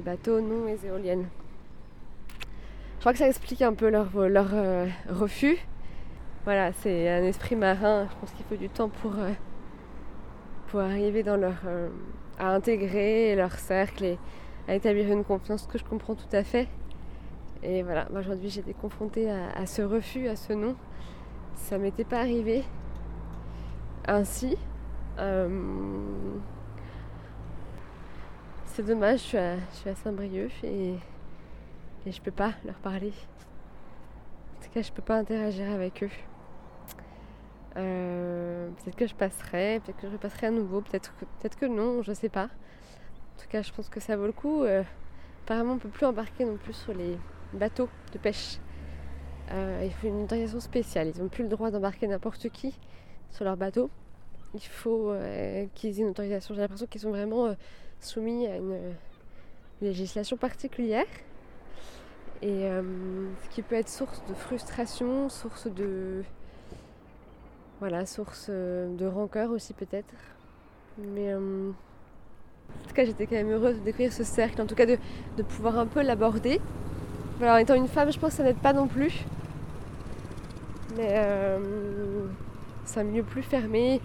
bateaux, 0.00 0.40
non 0.40 0.64
les 0.64 0.86
éoliennes. 0.86 1.28
Je 2.94 3.00
crois 3.00 3.12
que 3.12 3.18
ça 3.18 3.28
explique 3.28 3.60
un 3.60 3.74
peu 3.74 3.90
leur, 3.90 4.08
leur 4.28 4.48
euh, 4.54 4.86
refus. 5.10 5.58
Voilà, 6.44 6.72
c'est 6.72 7.10
un 7.10 7.22
esprit 7.22 7.54
marin. 7.54 8.08
Je 8.10 8.16
pense 8.18 8.30
qu'il 8.32 8.46
faut 8.46 8.56
du 8.56 8.70
temps 8.70 8.88
pour, 8.88 9.12
euh, 9.18 9.32
pour 10.68 10.80
arriver 10.80 11.22
dans 11.22 11.36
leur, 11.36 11.56
euh, 11.66 11.88
à 12.38 12.54
intégrer 12.54 13.34
leur 13.36 13.52
cercle 13.52 14.04
et 14.04 14.18
à 14.68 14.74
établir 14.74 15.10
une 15.10 15.24
confiance 15.24 15.66
que 15.66 15.78
je 15.78 15.84
comprends 15.84 16.14
tout 16.14 16.24
à 16.32 16.44
fait. 16.44 16.68
Et 17.62 17.82
voilà, 17.82 18.08
aujourd'hui 18.16 18.58
été 18.58 18.74
confrontée 18.74 19.30
à, 19.30 19.66
ce 19.66 19.82
refus, 19.82 20.28
à 20.28 20.36
ce 20.36 20.52
non. 20.52 20.76
Ça 21.54 21.78
m'était 21.78 22.04
pas 22.04 22.20
arrivé 22.20 22.64
ainsi. 24.06 24.56
Euh, 25.18 25.48
C'est 28.66 28.84
dommage, 28.84 29.20
je 29.20 29.56
suis 29.72 29.88
à, 29.88 29.94
Saint-Brieuc 29.94 30.52
et, 30.62 30.96
et 32.06 32.12
je 32.12 32.20
peux 32.20 32.30
pas 32.30 32.52
leur 32.64 32.74
parler. 32.74 33.14
En 34.58 34.64
tout 34.64 34.70
cas, 34.70 34.82
je 34.82 34.92
peux 34.92 35.00
pas 35.00 35.16
interagir 35.16 35.70
avec 35.70 36.02
eux. 36.02 36.10
Euh, 37.76 38.70
peut-être 38.70 38.96
que 38.96 39.06
je 39.06 39.14
passerai, 39.14 39.80
peut-être 39.84 40.00
que 40.00 40.10
je 40.10 40.16
passerai 40.16 40.46
à 40.46 40.50
nouveau, 40.50 40.80
peut-être 40.80 41.12
que, 41.18 41.24
peut-être 41.24 41.58
que 41.58 41.66
non, 41.66 42.02
je 42.02 42.12
sais 42.12 42.28
pas. 42.28 42.44
En 42.44 43.42
tout 43.42 43.48
cas, 43.48 43.62
je 43.62 43.72
pense 43.72 43.88
que 43.88 44.00
ça 44.00 44.16
vaut 44.16 44.26
le 44.26 44.32
coup. 44.32 44.62
Euh, 44.62 44.82
apparemment, 45.44 45.74
on 45.74 45.78
peut 45.78 45.88
plus 45.88 46.06
embarquer 46.06 46.44
non 46.44 46.56
plus 46.56 46.72
sur 46.72 46.94
les 46.94 47.18
bateaux 47.52 47.88
de 48.12 48.18
pêche. 48.18 48.58
Euh, 49.52 49.82
il 49.84 49.92
faut 49.92 50.06
une 50.08 50.24
autorisation 50.24 50.60
spéciale. 50.60 51.12
Ils 51.14 51.22
n'ont 51.22 51.28
plus 51.28 51.42
le 51.42 51.50
droit 51.50 51.70
d'embarquer 51.70 52.06
n'importe 52.06 52.48
qui 52.48 52.78
sur 53.30 53.44
leur 53.44 53.56
bateau. 53.56 53.90
Il 54.54 54.60
faut 54.60 55.12
qu'ils 55.74 55.98
aient 55.98 56.02
une 56.02 56.10
autorisation. 56.10 56.54
J'ai 56.54 56.62
l'impression 56.62 56.86
qu'ils 56.86 57.02
sont 57.02 57.10
vraiment 57.10 57.54
soumis 58.00 58.46
à 58.46 58.56
une 58.56 58.94
législation 59.82 60.38
particulière. 60.38 61.04
Et 62.40 62.62
ce 62.62 63.48
qui 63.50 63.60
peut 63.60 63.74
être 63.74 63.90
source 63.90 64.22
de 64.26 64.34
frustration, 64.34 65.28
source 65.28 65.66
de. 65.66 66.24
Voilà, 67.78 68.06
source 68.06 68.46
euh, 68.48 68.88
de 68.96 69.04
rancœur 69.06 69.50
aussi 69.50 69.74
peut-être. 69.74 70.14
Mais 70.98 71.32
euh, 71.32 71.70
en 71.70 72.88
tout 72.88 72.94
cas, 72.94 73.04
j'étais 73.04 73.26
quand 73.26 73.34
même 73.34 73.50
heureuse 73.50 73.78
de 73.78 73.84
découvrir 73.84 74.12
ce 74.12 74.24
cercle, 74.24 74.62
en 74.62 74.66
tout 74.66 74.74
cas 74.74 74.86
de, 74.86 74.96
pouvoir 75.42 75.78
un 75.78 75.86
peu 75.86 76.00
l'aborder. 76.00 76.58
Voilà, 77.38 77.56
en 77.56 77.58
étant 77.58 77.74
une 77.74 77.88
femme, 77.88 78.10
je 78.10 78.18
pense 78.18 78.30
que 78.30 78.36
ça 78.38 78.44
n'aide 78.44 78.56
pas 78.56 78.72
non 78.72 78.86
plus. 78.86 79.24
Mais 80.96 81.08
euh, 81.10 82.24
c'est 82.86 83.00
un 83.00 83.04
milieu 83.04 83.22
plus 83.22 83.42
fermé, 83.42 84.00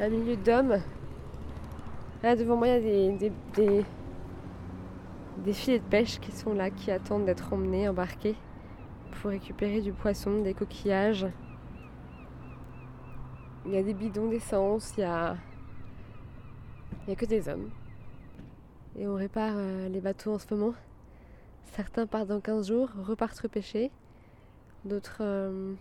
un 0.00 0.08
milieu 0.08 0.34
d'hommes. 0.34 0.78
Là, 2.24 2.34
devant 2.34 2.56
moi, 2.56 2.66
il 2.66 2.72
y 2.72 2.76
a 2.76 3.30
des, 3.56 3.84
des 5.44 5.52
filets 5.52 5.78
de 5.78 5.84
pêche 5.84 6.18
qui 6.18 6.32
sont 6.32 6.54
là, 6.54 6.70
qui 6.70 6.90
attendent 6.90 7.26
d'être 7.26 7.52
emmenés, 7.52 7.88
embarqués, 7.88 8.34
pour 9.12 9.30
récupérer 9.30 9.80
du 9.80 9.92
poisson, 9.92 10.42
des 10.42 10.54
coquillages. 10.54 11.28
Il 13.66 13.72
y 13.72 13.76
a 13.76 13.82
des 13.82 13.94
bidons 13.94 14.28
d'essence, 14.28 14.94
il 14.96 15.00
y 15.00 15.04
a... 15.04 15.36
Il 17.02 17.08
n'y 17.08 17.12
a 17.12 17.16
que 17.16 17.26
des 17.26 17.48
hommes. 17.48 17.70
Et 18.96 19.06
on 19.06 19.14
répare 19.14 19.54
euh, 19.56 19.88
les 19.88 20.00
bateaux 20.00 20.34
en 20.34 20.38
ce 20.38 20.46
moment. 20.54 20.74
Certains 21.72 22.06
partent 22.06 22.28
dans 22.28 22.40
15 22.40 22.68
jours, 22.68 22.90
repartent 23.04 23.38
repêcher. 23.40 23.90
D'autres. 24.84 25.18
euh, 25.20 25.74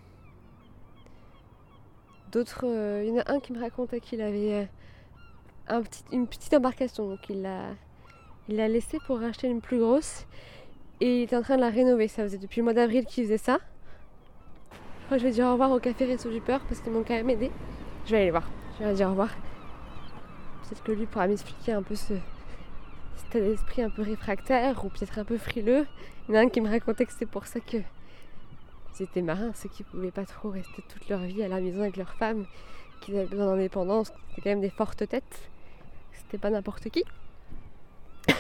D'autres. 2.32 2.66
euh, 2.66 3.04
Il 3.06 3.14
y 3.14 3.18
en 3.18 3.22
a 3.22 3.32
un 3.34 3.40
qui 3.40 3.52
me 3.54 3.60
racontait 3.60 4.00
qu'il 4.00 4.22
avait 4.22 4.70
une 6.12 6.28
petite 6.28 6.54
embarcation. 6.54 7.10
Donc 7.10 7.30
il 7.30 7.42
l'a 7.42 7.76
il 8.48 8.56
l'a 8.56 8.68
laissée 8.68 8.98
pour 9.06 9.20
racheter 9.20 9.48
une 9.48 9.62
plus 9.62 9.80
grosse. 9.80 10.26
Et 11.02 11.24
il 11.24 11.24
est 11.24 11.36
en 11.36 11.42
train 11.42 11.56
de 11.58 11.62
la 11.62 11.70
rénover. 11.70 12.08
Ça 12.08 12.24
faisait 12.24 12.38
depuis 12.38 12.60
le 12.62 12.64
mois 12.66 12.74
d'avril 12.74 13.06
qu'il 13.06 13.26
faisait 13.26 13.38
ça. 13.38 13.60
Je 15.12 15.18
vais 15.18 15.32
dire 15.32 15.46
au 15.48 15.52
revoir 15.52 15.72
au 15.72 15.80
café 15.80 16.06
Resto 16.06 16.30
du 16.30 16.40
Peur 16.40 16.62
parce 16.62 16.80
qu'ils 16.80 16.92
m'ont 16.94 17.04
quand 17.04 17.14
même 17.14 17.30
aidé. 17.30 17.52
Je 18.06 18.12
vais 18.12 18.22
aller 18.22 18.32
voir. 18.32 18.50
Je 18.76 18.80
vais 18.80 18.86
leur 18.86 18.94
dire 18.96 19.08
au 19.08 19.12
revoir. 19.12 19.30
Peut-être 20.64 20.84
que 20.84 20.92
lui 20.94 21.06
pourra 21.06 21.28
m'expliquer 21.28 21.74
un 21.74 21.84
peu 21.84 21.96
ce, 21.96 22.14
cet 23.18 23.36
état 23.36 23.40
d'esprit 23.42 23.82
un 23.82 23.90
peu 23.90 24.04
réfractaire 24.04 24.86
ou 24.86 24.90
peut-être 24.90 25.20
un 25.20 25.26
peu 25.26 25.38
frileux. 25.38 25.86
Il 26.30 26.36
y 26.36 26.38
en 26.38 26.42
a 26.42 26.44
un 26.46 26.50
qui 26.50 26.62
me 26.62 26.70
racontait 26.70 27.06
que 27.06 27.12
c'est 27.12 27.26
pour 27.26 27.46
ça 27.46 27.60
que 27.60 27.78
ils 27.78 29.04
étaient 29.04 29.22
marins, 29.22 29.52
ceux 29.54 29.68
qui 29.68 29.84
pouvaient 29.84 30.12
pas 30.12 30.26
trop 30.26 30.50
rester 30.50 30.82
toute 30.88 31.10
leur 31.10 31.20
vie 31.20 31.44
à 31.44 31.48
la 31.48 31.60
maison 31.60 31.82
avec 31.82 31.98
leurs 31.98 32.14
femmes, 32.14 32.46
qu'ils 33.02 33.18
avaient 33.18 33.28
besoin 33.28 33.48
d'indépendance, 33.48 34.14
c'était 34.30 34.42
quand 34.44 34.50
même 34.52 34.62
des 34.62 34.70
fortes 34.70 35.08
têtes. 35.08 35.50
C'était 36.14 36.38
pas 36.38 36.50
n'importe 36.50 36.90
qui. 36.90 37.04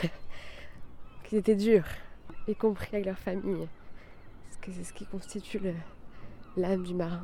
qu'ils 1.23 1.37
étaient 1.37 1.55
durs, 1.55 1.85
y 2.47 2.55
compris 2.55 2.89
avec 2.93 3.05
leur 3.05 3.17
famille. 3.17 3.67
Parce 4.45 4.57
que 4.61 4.71
c'est 4.71 4.83
ce 4.83 4.93
qui 4.93 5.05
constitue 5.05 5.59
le- 5.59 5.73
l'âme 6.57 6.83
du 6.83 6.93
marin. 6.93 7.21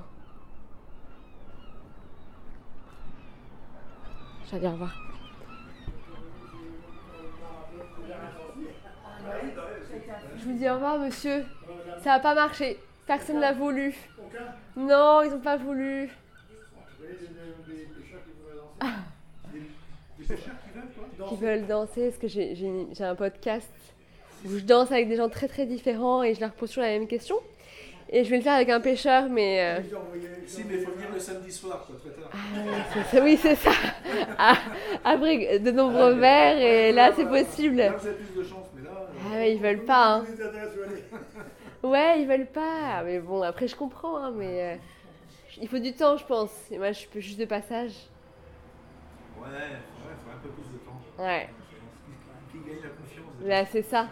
Au 4.54 4.56
revoir. 4.56 4.96
Je 10.38 10.44
vous 10.46 10.54
dis 10.54 10.70
au 10.70 10.76
revoir, 10.76 10.98
monsieur. 11.00 11.44
Ça 12.02 12.12
n'a 12.12 12.20
pas 12.20 12.34
marché. 12.34 12.80
Personne 13.06 13.40
l'a 13.40 13.52
voulu. 13.52 13.94
Non, 14.78 15.22
ils 15.24 15.32
n'ont 15.32 15.40
pas 15.40 15.58
voulu. 15.58 16.10
Pêcheurs 20.28 20.56
qui 21.30 21.36
veulent 21.38 21.68
danser, 21.68 22.10
parce 22.10 22.18
que 22.18 22.28
j'ai 22.28 22.92
un 23.00 23.16
podcast 23.16 23.72
où 24.46 24.50
je 24.58 24.64
danse 24.64 24.92
avec 24.92 25.10
des 25.10 25.16
gens 25.16 25.30
très 25.30 25.48
très 25.48 25.66
différents 25.66 26.24
et 26.24 26.34
je 26.34 26.40
leur 26.40 26.52
pose 26.52 26.70
toujours 26.70 26.84
la 26.84 26.92
même 26.92 27.08
question. 27.08 27.38
Et 28.10 28.24
je 28.24 28.30
vais 28.30 28.38
le 28.38 28.44
faire 28.44 28.54
avec 28.56 28.70
un 28.70 28.80
pêcheur, 28.80 29.28
mais... 29.30 29.62
euh, 29.62 29.82
Si, 30.46 30.64
mais 30.64 30.76
il 30.76 30.80
faut 30.82 30.92
venir 30.92 31.08
le 31.14 31.20
samedi 31.20 31.52
soir, 31.52 31.86
quoi, 31.86 31.96
très 31.98 32.10
tard. 32.12 33.06
ça- 33.12 33.22
oui, 33.24 33.38
c'est 33.42 33.56
ça. 33.56 33.72
Ah, 34.40 34.56
Après 35.04 35.60
de 35.60 35.72
nombreux 35.72 36.14
verres, 36.14 36.58
et 36.60 36.92
là 36.92 37.12
c'est 37.16 37.26
possible. 37.26 37.76
Là, 37.78 37.92
vous 37.92 38.08
avez 38.08 38.16
plus 38.18 38.40
de 38.44 38.44
chance, 38.48 38.68
mais 38.76 38.84
là. 38.84 38.92
Ah 39.26 39.36
ouais, 39.36 39.54
ils 39.54 39.62
veulent 39.62 39.84
pas. 39.86 40.16
Hein. 40.16 40.26
Ouais, 41.84 42.22
ils 42.22 42.28
veulent 42.28 42.48
pas. 42.48 43.04
Mais 43.04 43.20
bon, 43.20 43.42
après 43.44 43.68
je 43.68 43.76
comprends, 43.76 44.18
hein, 44.18 44.32
mais 44.36 44.74
euh, 44.74 44.76
il 45.62 45.68
faut 45.68 45.80
du 45.80 45.94
temps, 45.94 46.18
je 46.18 46.26
pense. 46.26 46.52
Et 46.72 46.78
moi, 46.78 46.92
je 46.92 47.06
peux 47.08 47.20
juste 47.20 47.40
de 47.40 47.46
passage. 47.46 47.92
Ouais, 49.40 49.48
ouais, 49.48 49.52
il 49.70 50.16
faut 50.26 50.32
un 50.36 50.40
peu 50.42 50.50
plus 50.50 50.64
de 50.74 50.78
temps. 50.80 51.24
Ouais, 51.24 51.50
Qui 52.52 52.58
gagne 52.60 52.84
la 52.84 52.90
confiance 52.90 53.34
là 53.44 53.66
c'est 53.66 53.84
ça. 53.84 54.08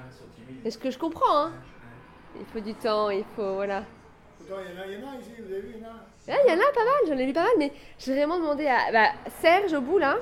C'est 0.63 0.71
ce 0.71 0.77
que 0.77 0.91
je 0.91 0.97
comprends. 0.99 1.45
Hein. 1.45 1.51
Il 2.39 2.45
faut 2.47 2.59
du 2.59 2.73
temps, 2.75 3.09
il 3.09 3.23
faut 3.35 3.55
voilà. 3.55 3.83
Il 4.41 4.47
y 4.49 4.53
en 4.53 4.57
a, 4.57 4.85
il 4.87 4.93
y 4.99 5.03
en 5.03 5.09
a 5.09 5.15
ici, 5.19 5.31
vous 5.39 5.51
avez 5.51 5.61
vu, 5.61 5.73
il 5.75 5.81
y 5.81 5.85
en 5.85 5.89
a. 5.89 5.93
Là, 6.27 6.37
il 6.45 6.49
y 6.49 6.53
en 6.53 6.59
a 6.59 6.71
pas 6.73 6.83
mal, 6.83 6.99
j'en 7.07 7.17
ai 7.17 7.25
vu 7.25 7.33
pas 7.33 7.43
mal, 7.43 7.51
mais 7.57 7.71
j'ai 7.99 8.13
vraiment 8.15 8.37
demandé 8.37 8.67
à 8.67 8.91
bah, 8.91 9.09
Serge 9.41 9.73
au 9.73 9.81
bout 9.81 9.97
là, 9.97 10.17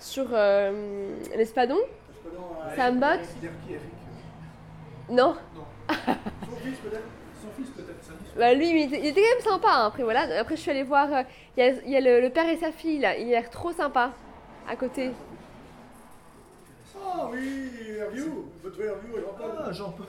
sur 0.00 0.26
euh, 0.32 1.10
l'espadon. 1.36 1.76
Non, 1.76 2.40
euh, 2.64 2.76
Ça 2.76 2.90
me 2.90 3.00
botte 3.00 3.28
Eric 3.42 3.80
Non, 5.10 5.36
Son 5.88 6.56
fils, 6.62 6.78
peut-être 6.78 7.02
Son 7.40 7.48
fils, 7.56 7.70
peut-être, 7.70 8.02
samedi 8.04 8.24
soir. 8.24 8.36
bah 8.36 8.54
lui, 8.54 8.70
il 8.70 8.86
était, 8.86 8.98
il 9.00 9.06
était 9.06 9.20
quand 9.22 9.36
même 9.36 9.60
sympa. 9.60 9.68
hein. 9.72 9.86
Après 9.86 10.02
voilà, 10.02 10.40
après 10.40 10.56
je 10.56 10.60
suis 10.62 10.70
allée 10.70 10.82
voir, 10.82 11.12
euh, 11.12 11.22
il 11.56 11.64
y 11.64 11.68
a, 11.68 11.72
il 11.84 11.90
y 11.90 11.96
a 11.96 12.00
le, 12.00 12.20
le 12.20 12.30
père 12.30 12.48
et 12.48 12.56
sa 12.56 12.72
fille 12.72 12.98
là, 12.98 13.16
il 13.16 13.28
a 13.28 13.40
l'air 13.40 13.50
trop 13.50 13.72
sympa 13.72 14.10
à 14.68 14.74
côté. 14.76 15.12
Ah 17.04 17.28
oui, 17.30 17.70
Herview, 17.98 18.46
votre 18.62 18.80
Herview, 18.80 19.16
Jean-Paul. 19.20 19.50
Ah, 19.64 19.72
Jean-Paul. 19.72 20.06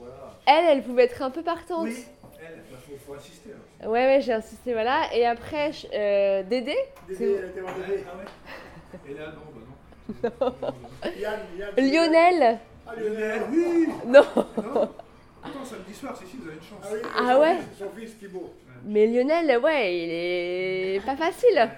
Ouais, 0.00 0.06
voilà. 0.46 0.60
Elle, 0.68 0.78
elle 0.78 0.82
pouvait 0.82 1.04
être 1.04 1.22
un 1.22 1.30
peu 1.30 1.42
partante. 1.42 1.84
Oui, 1.88 2.04
elle, 2.40 2.58
il 2.70 2.76
faut, 2.76 2.98
faut 3.06 3.14
insister. 3.14 3.50
hein. 3.52 3.88
Ouais, 3.88 4.06
ouais, 4.06 4.20
j'ai 4.20 4.32
insisté, 4.32 4.72
voilà. 4.72 5.14
Et 5.14 5.26
après, 5.26 5.72
je- 5.72 5.86
euh, 5.92 6.42
Dédé, 6.42 6.76
Dédé, 7.08 7.36
elle 7.38 7.50
était 7.50 7.60
Dédé. 7.86 8.04
Ah 8.06 8.16
ouais 8.16 9.10
Et 9.10 9.14
là, 9.14 9.26
non, 9.26 9.42
bah 9.54 10.30
non. 10.40 11.10
Yann, 11.18 11.40
Yann. 11.56 11.70
Lionel, 11.76 12.58
Ah, 12.86 12.94
Lionel, 12.96 13.42
oui 13.50 13.86
non, 14.06 14.22
Non 14.34 14.90
Attends, 15.42 15.64
samedi 15.64 15.94
soir, 15.94 16.16
si, 16.16 16.26
si, 16.26 16.36
vous 16.36 16.48
avez 16.48 16.56
une 16.56 16.62
chance. 16.62 16.80
Ah, 16.82 16.88
oui, 16.92 17.00
Ah 17.16 17.32
son 17.34 17.40
ouais 17.40 17.56
fils- 17.56 17.78
Son 17.78 17.90
fils 17.98 18.18
Thibaut. 18.18 18.52
mais 18.84 19.06
Lionel, 19.06 19.58
ouais, 19.58 19.96
il 19.96 20.10
est 20.10 21.06
pas 21.06 21.16
facile. 21.16 21.68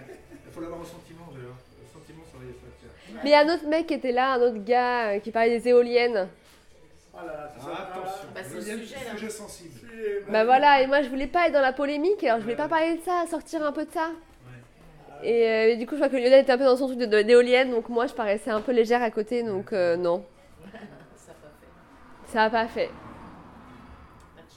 Il 0.47 0.53
faut 0.53 0.61
l'avoir 0.61 0.81
au 0.81 0.85
sentiment, 0.85 1.27
d'ailleurs. 1.33 1.55
Le 1.81 2.01
sentiment, 2.01 2.23
ça 2.33 2.39
va 2.39 2.45
y 2.45 2.49
être 2.49 3.23
Mais 3.23 3.31
il 3.31 3.33
y 3.33 3.35
a 3.35 3.41
un 3.41 3.55
autre 3.55 3.69
mec 3.69 3.87
qui 3.87 3.95
était 3.95 4.13
là, 4.13 4.33
un 4.35 4.41
autre 4.41 4.65
gars 4.65 5.11
euh, 5.11 5.19
qui 5.21 5.31
parlait 5.31 5.59
des 5.61 5.69
éoliennes. 5.69 6.29
Ah 7.23 7.27
là 7.27 7.33
là, 7.33 7.49
c'est 7.55 7.61
ça. 7.65 7.69
Ah, 7.73 7.99
attention. 7.99 8.29
Bah, 8.35 8.41
c'est 8.45 8.55
le 8.57 8.79
sujet, 8.79 8.97
là. 9.05 9.31
sensible. 9.31 9.81
Bah 10.31 10.45
voilà, 10.45 10.83
et 10.83 10.87
moi 10.87 11.03
je 11.03 11.09
voulais 11.09 11.27
pas 11.27 11.47
être 11.47 11.53
dans 11.53 11.61
la 11.61 11.73
polémique, 11.73 12.23
alors 12.25 12.39
je 12.39 12.43
voulais 12.45 12.57
pas 12.57 12.69
parler 12.69 12.97
de 12.97 13.03
ça, 13.03 13.25
sortir 13.31 13.63
un 13.65 13.73
peu 13.73 13.85
de 13.85 13.91
ça. 13.93 14.11
Et, 15.25 15.49
euh, 15.49 15.77
du 15.77 15.87
coup, 15.87 15.95
je 15.95 16.01
crois 16.01 16.09
que 16.09 16.17
Lionel 16.17 16.43
était 16.43 16.51
un 16.53 16.59
peu 16.59 16.65
dans 16.65 16.77
son 16.77 16.87
truc 16.89 16.99
de- 16.99 17.07
de- 17.07 17.23
d'éolienne, 17.23 17.71
donc 17.71 17.89
moi 17.89 18.07
je 18.09 18.13
paraissais 18.15 18.51
un 18.51 18.61
peu 18.61 18.73
légère 18.73 19.03
à 19.03 19.11
côté, 19.13 19.45
donc 19.45 19.73
euh, 19.73 19.97
non, 19.97 20.25
Ça 21.15 21.33
pas 21.33 21.49
fait. 21.61 22.33
ça 22.33 22.43
a 22.43 22.51
pas 22.51 22.67
fait. 22.67 22.91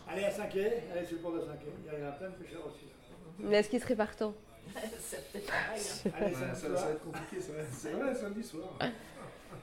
Allez 0.10 0.24
à 0.24 0.32
5 0.32 0.50
allez 0.56 1.06
sur 1.06 1.18
le 1.18 1.22
port 1.22 1.34
de 1.34 1.42
5 1.42 1.60
Il 1.94 2.00
y 2.00 2.04
en 2.04 2.08
a 2.08 2.12
plein 2.14 2.30
de 2.30 2.34
pêcheurs 2.36 2.66
aussi. 2.66 2.86
Mais 3.40 3.58
est-ce 3.58 3.70
qu'il 3.70 3.80
serait 3.82 3.96
partant? 3.96 4.34
C'est 5.00 5.32
peut-être 5.32 5.46
pareil. 5.52 5.82
hein. 5.84 6.10
Allez, 6.18 6.34
Ouais, 6.36 6.42
ça, 6.56 6.56
ça 6.56 6.68
va 6.86 6.92
être 6.92 7.04
compliqué, 7.04 7.40
ça 7.42 7.52
va 7.54 7.60
être- 7.60 7.68
c'est 7.72 7.92
vrai, 7.92 8.16
samedi 8.16 8.44
soir. 8.44 8.70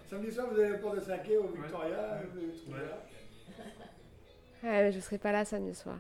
Samedi 0.09 0.31
soir, 0.33 0.47
vous 0.53 0.61
allez 0.61 0.73
au 0.73 0.79
port 0.79 0.95
de 0.95 1.01
5 1.01 1.21
au 1.41 1.47
Victoria. 1.49 2.21
vous 2.33 2.39
allez 2.39 2.53
trouver 2.53 2.79
Ouais. 2.79 2.85
là. 2.87 2.99
Ouais, 4.65 4.83
mais 4.85 4.93
je 4.93 5.01
serai 5.01 5.19
pas 5.19 5.33
là 5.33 5.45
samedi 5.45 5.75
soir. 5.75 5.97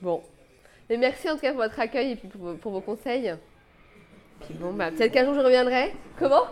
Bon. 0.00 0.22
Mais 0.88 0.96
merci 0.98 1.28
en 1.30 1.34
tout 1.34 1.40
cas 1.40 1.52
pour 1.52 1.62
votre 1.62 1.80
accueil 1.80 2.12
et 2.12 2.16
puis 2.16 2.28
pour, 2.28 2.40
vos- 2.42 2.54
pour 2.54 2.72
vos 2.72 2.80
conseils. 2.80 3.34
Puis 4.42 4.54
bon, 4.54 4.72
bah 4.74 4.90
peut-être 4.90 5.12
qu'un 5.12 5.24
jour 5.24 5.34
je 5.34 5.40
reviendrai. 5.40 5.94
Comment? 6.18 6.44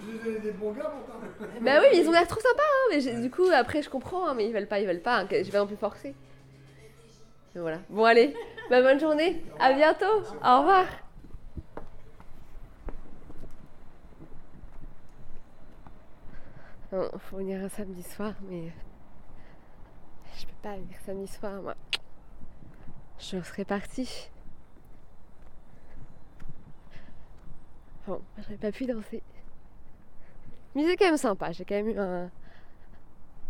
Je 0.00 0.06
vous 0.06 0.16
ai 0.16 0.24
donné 0.24 0.38
des 0.38 0.52
bons 0.52 0.72
gars 0.72 0.84
pourtant. 0.84 1.18
Bah 1.60 1.78
oui, 1.80 1.86
mais 1.92 1.98
ils 1.98 2.08
ont 2.08 2.12
l'air 2.12 2.26
trop 2.26 2.40
sympas, 2.40 2.62
hein, 2.62 2.88
mais 2.92 3.00
j'ai- 3.00 3.20
du 3.20 3.30
coup 3.30 3.46
après 3.52 3.82
je 3.82 3.90
comprends, 3.90 4.26
hein, 4.28 4.34
mais 4.34 4.46
ils 4.46 4.52
veulent 4.54 4.68
pas, 4.68 4.78
ils 4.80 4.86
veulent 4.86 5.00
pas, 5.02 5.16
hein, 5.16 5.26
que 5.26 5.42
je 5.42 5.50
vais 5.50 5.58
non 5.58 5.66
plus 5.66 5.76
forcer. 5.76 6.14
Mais 7.54 7.60
voilà. 7.60 7.78
Bon 7.90 8.04
allez, 8.04 8.32
bah, 8.70 8.80
bonne 8.80 9.00
journée, 9.00 9.42
à 9.58 9.72
bientôt, 9.74 10.06
au 10.06 10.58
revoir. 10.60 10.86
Bon, 16.92 17.08
faut 17.20 17.38
venir 17.38 17.64
un 17.64 17.70
samedi 17.70 18.02
soir, 18.02 18.34
mais 18.50 18.70
je 20.36 20.44
peux 20.44 20.52
pas 20.60 20.76
venir 20.76 20.94
samedi 21.06 21.26
soir, 21.26 21.62
moi. 21.62 21.74
Je 23.18 23.40
serais 23.40 23.64
partie. 23.64 24.28
Bon, 28.06 28.20
j'aurais 28.36 28.58
pas 28.58 28.70
pu 28.72 28.84
danser. 28.84 29.22
Mais 30.74 30.84
c'est 30.84 30.98
quand 30.98 31.06
même 31.06 31.16
sympa, 31.16 31.50
j'ai 31.52 31.64
quand 31.64 31.76
même 31.76 31.88
eu 31.88 31.98
un. 31.98 32.30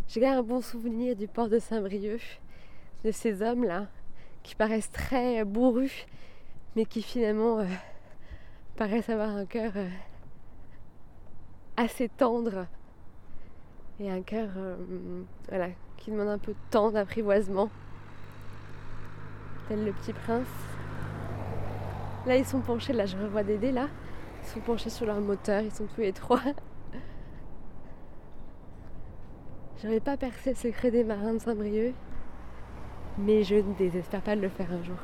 J'ai 0.07 0.20
quand 0.20 0.31
même 0.31 0.38
un 0.38 0.44
bon 0.44 0.61
souvenir 0.61 1.16
du 1.16 1.26
port 1.26 1.48
de 1.48 1.59
Saint-Brieuc, 1.59 2.40
de 3.02 3.11
ces 3.11 3.42
hommes-là, 3.42 3.88
qui 4.44 4.55
paraissent 4.55 4.92
très 4.92 5.44
bourrus, 5.44 6.07
mais 6.76 6.85
qui 6.85 7.02
finalement 7.02 7.59
euh, 7.59 7.66
paraissent 8.76 9.11
avoir 9.11 9.31
un 9.31 9.46
cœur 9.46 9.72
euh, 9.74 9.88
assez 11.76 12.09
tendre 12.09 12.68
et 14.00 14.11
un 14.11 14.22
cœur 14.22 14.48
euh, 14.57 14.76
voilà, 15.48 15.68
qui 15.96 16.11
demande 16.11 16.28
un 16.28 16.38
peu 16.38 16.52
de 16.52 16.59
temps 16.70 16.90
d'apprivoisement, 16.90 17.70
tel 19.68 19.85
le 19.85 19.92
petit 19.92 20.12
prince. 20.12 20.46
Là, 22.26 22.37
ils 22.37 22.44
sont 22.44 22.61
penchés, 22.61 22.92
là, 22.92 23.07
je 23.07 23.16
revois 23.16 23.42
Dédé, 23.42 23.72
là. 23.72 23.88
Ils 24.42 24.48
sont 24.48 24.61
penchés 24.61 24.90
sur 24.90 25.07
leur 25.07 25.20
moteur, 25.20 25.62
ils 25.62 25.72
sont 25.72 25.87
tous 25.87 26.00
les 26.00 26.12
trois. 26.12 26.40
J'aurais 29.83 30.00
pas 30.00 30.16
percé 30.16 30.50
le 30.50 30.57
secret 30.57 30.90
des 30.90 31.05
marins 31.05 31.35
de 31.35 31.38
Saint-Brieuc, 31.38 31.94
mais 33.18 33.42
je 33.42 33.57
ne 33.57 33.74
désespère 33.74 34.22
pas 34.22 34.37
de 34.37 34.40
le 34.40 34.48
faire 34.48 34.70
un 34.72 34.83
jour. 34.83 34.96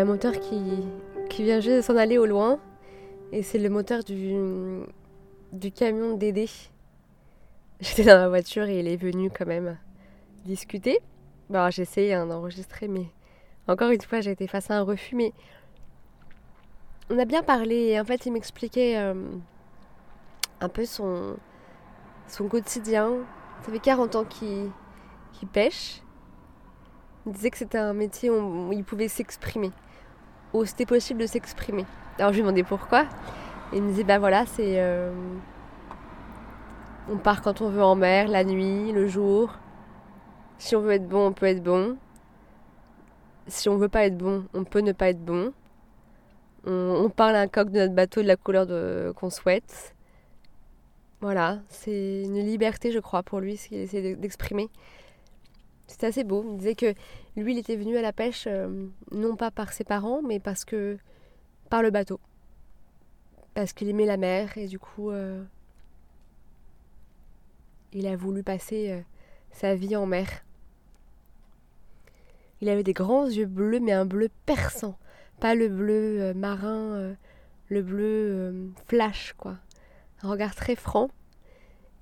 A 0.00 0.02
un 0.02 0.06
moteur 0.06 0.38
qui, 0.40 0.60
qui 1.28 1.42
vient 1.42 1.60
juste 1.60 1.76
de 1.76 1.82
s'en 1.82 1.96
aller 1.96 2.18
au 2.18 2.26
loin. 2.26 2.58
Et 3.32 3.42
c'est 3.42 3.58
le 3.58 3.68
moteur 3.68 4.02
du, 4.02 4.34
du 5.52 5.70
camion 5.70 6.14
de 6.14 6.18
Dédé. 6.18 6.48
J'étais 7.80 8.04
dans 8.04 8.18
ma 8.18 8.28
voiture 8.28 8.64
et 8.64 8.80
il 8.80 8.88
est 8.88 8.96
venu 8.96 9.30
quand 9.30 9.46
même 9.46 9.78
discuter. 10.44 11.00
Bon, 11.48 11.70
j'ai 11.70 11.82
essayé 11.82 12.14
hein, 12.14 12.26
d'enregistrer, 12.26 12.88
mais 12.88 13.06
encore 13.68 13.90
une 13.90 14.00
fois, 14.00 14.20
j'ai 14.20 14.32
été 14.32 14.46
face 14.46 14.70
à 14.70 14.78
un 14.78 14.82
refus. 14.82 15.16
Mais 15.16 15.32
on 17.10 17.18
a 17.18 17.24
bien 17.24 17.42
parlé. 17.42 17.76
Et 17.88 18.00
en 18.00 18.04
fait, 18.04 18.26
il 18.26 18.32
m'expliquait 18.32 18.96
euh, 18.98 19.14
un 20.60 20.68
peu 20.68 20.84
son, 20.84 21.36
son 22.26 22.48
quotidien. 22.48 23.12
Ça 23.62 23.72
fait 23.72 23.78
40 23.78 24.16
ans 24.16 24.24
qu'il 24.24 24.70
pêche. 25.52 26.02
Il 27.26 27.32
disait 27.32 27.50
que 27.50 27.58
c'était 27.58 27.78
un 27.78 27.92
métier 27.92 28.30
où 28.30 28.72
il 28.72 28.82
pouvait 28.82 29.08
s'exprimer, 29.08 29.70
où 30.52 30.64
c'était 30.64 30.86
possible 30.86 31.20
de 31.20 31.26
s'exprimer. 31.26 31.86
Alors 32.18 32.32
je 32.32 32.36
lui 32.36 32.42
demandais 32.42 32.62
pourquoi. 32.62 33.06
Il 33.72 33.82
me 33.82 33.88
disait, 33.90 34.04
bah 34.04 34.18
voilà, 34.18 34.46
c'est. 34.46 34.80
euh, 34.80 35.12
on 37.08 37.16
part 37.16 37.40
quand 37.42 37.60
on 37.60 37.68
veut 37.70 37.82
en 37.82 37.94
mer, 37.96 38.28
la 38.28 38.44
nuit, 38.44 38.92
le 38.92 39.06
jour. 39.06 39.58
Si 40.58 40.76
on 40.76 40.80
veut 40.80 40.92
être 40.92 41.08
bon, 41.08 41.28
on 41.28 41.32
peut 41.32 41.46
être 41.46 41.62
bon. 41.62 41.96
si 43.46 43.68
on 43.68 43.76
veut 43.76 43.88
pas 43.88 44.04
être 44.06 44.16
bon, 44.16 44.44
on 44.54 44.64
peut 44.64 44.80
ne 44.80 44.92
pas 44.92 45.08
être 45.10 45.24
bon. 45.24 45.52
On, 46.66 46.72
on 47.04 47.10
parle 47.10 47.36
à 47.36 47.40
un 47.40 47.48
coq 47.48 47.70
de 47.70 47.78
notre 47.80 47.94
bateau 47.94 48.22
de 48.22 48.26
la 48.26 48.36
couleur 48.36 48.66
qu'on 49.14 49.30
souhaite. 49.30 49.94
Voilà, 51.20 51.58
c'est 51.68 52.22
une 52.22 52.38
liberté, 52.44 52.92
je 52.92 52.98
crois, 52.98 53.22
pour 53.22 53.40
lui, 53.40 53.56
ce 53.56 53.68
qu'il 53.68 53.78
essaie 53.78 54.02
de- 54.02 54.20
d'exprimer. 54.20 54.68
C'était 55.90 56.06
assez 56.06 56.22
beau. 56.22 56.44
Il 56.48 56.56
disait 56.56 56.76
que 56.76 56.94
lui, 57.36 57.52
il 57.52 57.58
était 57.58 57.74
venu 57.74 57.96
à 57.96 58.02
la 58.02 58.12
pêche, 58.12 58.44
euh, 58.46 58.86
non 59.10 59.34
pas 59.34 59.50
par 59.50 59.72
ses 59.72 59.82
parents, 59.82 60.22
mais 60.22 60.38
parce 60.38 60.64
que 60.64 60.98
par 61.68 61.82
le 61.82 61.90
bateau. 61.90 62.20
Parce 63.54 63.72
qu'il 63.72 63.88
aimait 63.88 64.06
la 64.06 64.16
mer 64.16 64.56
et 64.56 64.68
du 64.68 64.78
coup, 64.78 65.10
euh, 65.10 65.42
il 67.92 68.06
a 68.06 68.14
voulu 68.14 68.44
passer 68.44 68.90
euh, 68.90 69.00
sa 69.50 69.74
vie 69.74 69.96
en 69.96 70.06
mer. 70.06 70.28
Il 72.60 72.68
avait 72.68 72.84
des 72.84 72.92
grands 72.92 73.26
yeux 73.26 73.46
bleus, 73.46 73.80
mais 73.80 73.92
un 73.92 74.06
bleu 74.06 74.28
perçant. 74.46 74.96
Pas 75.40 75.56
le 75.56 75.68
bleu 75.68 76.34
marin, 76.34 77.16
le 77.68 77.82
bleu 77.82 78.70
flash, 78.86 79.34
quoi. 79.38 79.56
Un 80.22 80.28
regard 80.28 80.54
très 80.54 80.76
franc. 80.76 81.10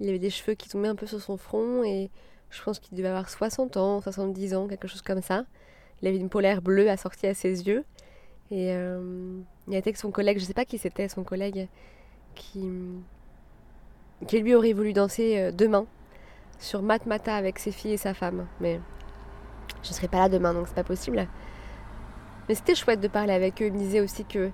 Il 0.00 0.08
avait 0.08 0.18
des 0.18 0.30
cheveux 0.30 0.54
qui 0.54 0.68
tombaient 0.68 0.88
un 0.88 0.96
peu 0.96 1.06
sur 1.06 1.20
son 1.20 1.36
front 1.36 1.84
et 1.84 2.10
je 2.50 2.62
pense 2.62 2.78
qu'il 2.78 2.96
devait 2.96 3.08
avoir 3.08 3.28
60 3.28 3.76
ans, 3.76 4.00
70 4.00 4.54
ans, 4.54 4.68
quelque 4.68 4.88
chose 4.88 5.02
comme 5.02 5.22
ça. 5.22 5.44
Il 6.02 6.08
avait 6.08 6.16
une 6.16 6.28
polaire 6.28 6.62
bleue 6.62 6.88
assortie 6.90 7.26
à 7.26 7.34
ses 7.34 7.66
yeux. 7.66 7.84
Et 8.50 8.72
euh, 8.72 9.40
il 9.66 9.74
était 9.74 9.88
avec 9.88 9.96
son 9.96 10.10
collègue, 10.10 10.38
je 10.38 10.44
sais 10.44 10.54
pas 10.54 10.64
qui 10.64 10.78
c'était, 10.78 11.08
son 11.08 11.22
collègue, 11.22 11.68
qui, 12.34 12.70
qui 14.26 14.40
lui 14.40 14.54
aurait 14.54 14.72
voulu 14.72 14.92
danser 14.92 15.38
euh, 15.38 15.52
demain 15.52 15.86
sur 16.58 16.82
Matmata 16.82 17.34
avec 17.34 17.58
ses 17.58 17.72
filles 17.72 17.92
et 17.92 17.98
sa 17.98 18.14
femme. 18.14 18.46
Mais 18.60 18.80
je 19.82 19.92
serai 19.92 20.08
pas 20.08 20.18
là 20.18 20.28
demain, 20.28 20.54
donc 20.54 20.68
c'est 20.68 20.74
pas 20.74 20.84
possible. 20.84 21.28
Mais 22.48 22.54
c'était 22.54 22.74
chouette 22.74 23.00
de 23.00 23.08
parler 23.08 23.34
avec 23.34 23.60
eux. 23.60 23.66
Ils 23.66 23.72
me 23.72 23.78
disaient 23.78 24.00
aussi 24.00 24.24
que 24.24 24.50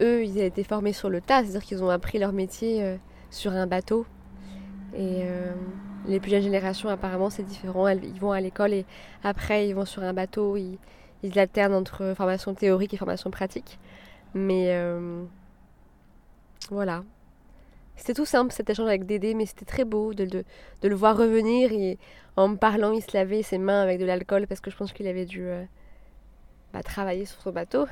eux, 0.00 0.24
ils 0.24 0.38
avaient 0.38 0.46
été 0.46 0.64
formés 0.64 0.94
sur 0.94 1.10
le 1.10 1.20
tas, 1.20 1.42
c'est-à-dire 1.42 1.62
qu'ils 1.62 1.84
ont 1.84 1.90
appris 1.90 2.18
leur 2.18 2.32
métier 2.32 2.82
euh, 2.82 2.96
sur 3.30 3.52
un 3.52 3.66
bateau. 3.66 4.06
Et 4.94 5.22
euh, 5.22 5.52
les 6.06 6.20
plus 6.20 6.30
jeunes 6.30 6.42
générations, 6.42 6.88
apparemment, 6.88 7.30
c'est 7.30 7.42
différent. 7.42 7.88
Ils 7.88 8.18
vont 8.18 8.32
à 8.32 8.40
l'école 8.40 8.72
et 8.72 8.84
après, 9.22 9.68
ils 9.68 9.74
vont 9.74 9.84
sur 9.84 10.02
un 10.02 10.12
bateau. 10.12 10.56
Ils, 10.56 10.78
alternent 11.38 11.74
entre 11.74 12.14
formation 12.16 12.54
théorique 12.54 12.94
et 12.94 12.96
formation 12.96 13.30
pratique. 13.30 13.78
Mais 14.34 14.68
euh, 14.70 15.22
voilà. 16.70 17.04
C'était 17.96 18.14
tout 18.14 18.24
simple 18.24 18.52
cet 18.52 18.70
échange 18.70 18.88
avec 18.88 19.04
Dédé, 19.04 19.34
mais 19.34 19.44
c'était 19.44 19.66
très 19.66 19.84
beau 19.84 20.14
de, 20.14 20.44
le 20.82 20.94
voir 20.94 21.16
revenir. 21.16 21.72
Et 21.72 21.98
en 22.36 22.48
me 22.48 22.56
parlant, 22.56 22.92
il 22.92 23.02
se 23.02 23.14
lavait 23.16 23.42
ses 23.42 23.58
mains 23.58 23.82
avec 23.82 24.00
de 24.00 24.06
l'alcool 24.06 24.46
parce 24.46 24.60
que 24.60 24.70
je 24.70 24.76
pense 24.76 24.92
qu'il 24.92 25.06
avait 25.06 25.26
dû 25.26 25.42
euh, 25.42 25.62
bah, 26.72 26.82
travailler 26.82 27.26
sur 27.26 27.40
son 27.42 27.52
bateau. 27.52 27.86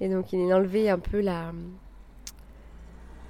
Et 0.00 0.08
donc 0.08 0.32
il 0.32 0.52
enlevait 0.52 0.90
un 0.90 0.98
peu 0.98 1.20
la, 1.20 1.52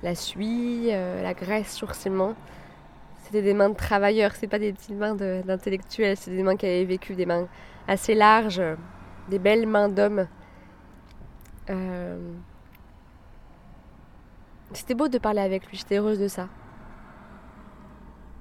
la 0.02 0.14
suie, 0.14 0.87
la 0.88 1.35
graisse 1.35 1.74
sur 1.74 1.94
ses 1.94 2.09
mains. 2.09 2.35
C'était 3.33 3.45
des 3.45 3.55
mains 3.55 3.71
de 3.71 3.75
travailleurs, 3.75 4.33
c'est 4.35 4.47
pas 4.47 4.59
des 4.59 4.75
petites 4.75 4.95
mains 4.95 5.14
d'intellectuels, 5.14 6.18
c'est 6.18 6.33
des 6.33 6.42
mains 6.42 6.55
qui 6.55 6.66
avaient 6.66 6.85
vécu, 6.85 7.14
des 7.14 7.25
mains 7.25 7.49
assez 7.88 8.14
larges, 8.14 8.61
des 9.31 9.38
belles 9.38 9.66
mains 9.66 9.88
d'hommes. 9.88 10.29
Euh, 11.71 12.18
C'était 14.75 14.92
beau 14.92 15.09
de 15.09 15.16
parler 15.16 15.40
avec 15.40 15.66
lui, 15.66 15.79
j'étais 15.79 15.97
heureuse 15.97 16.18
de 16.18 16.29
ça. 16.29 16.51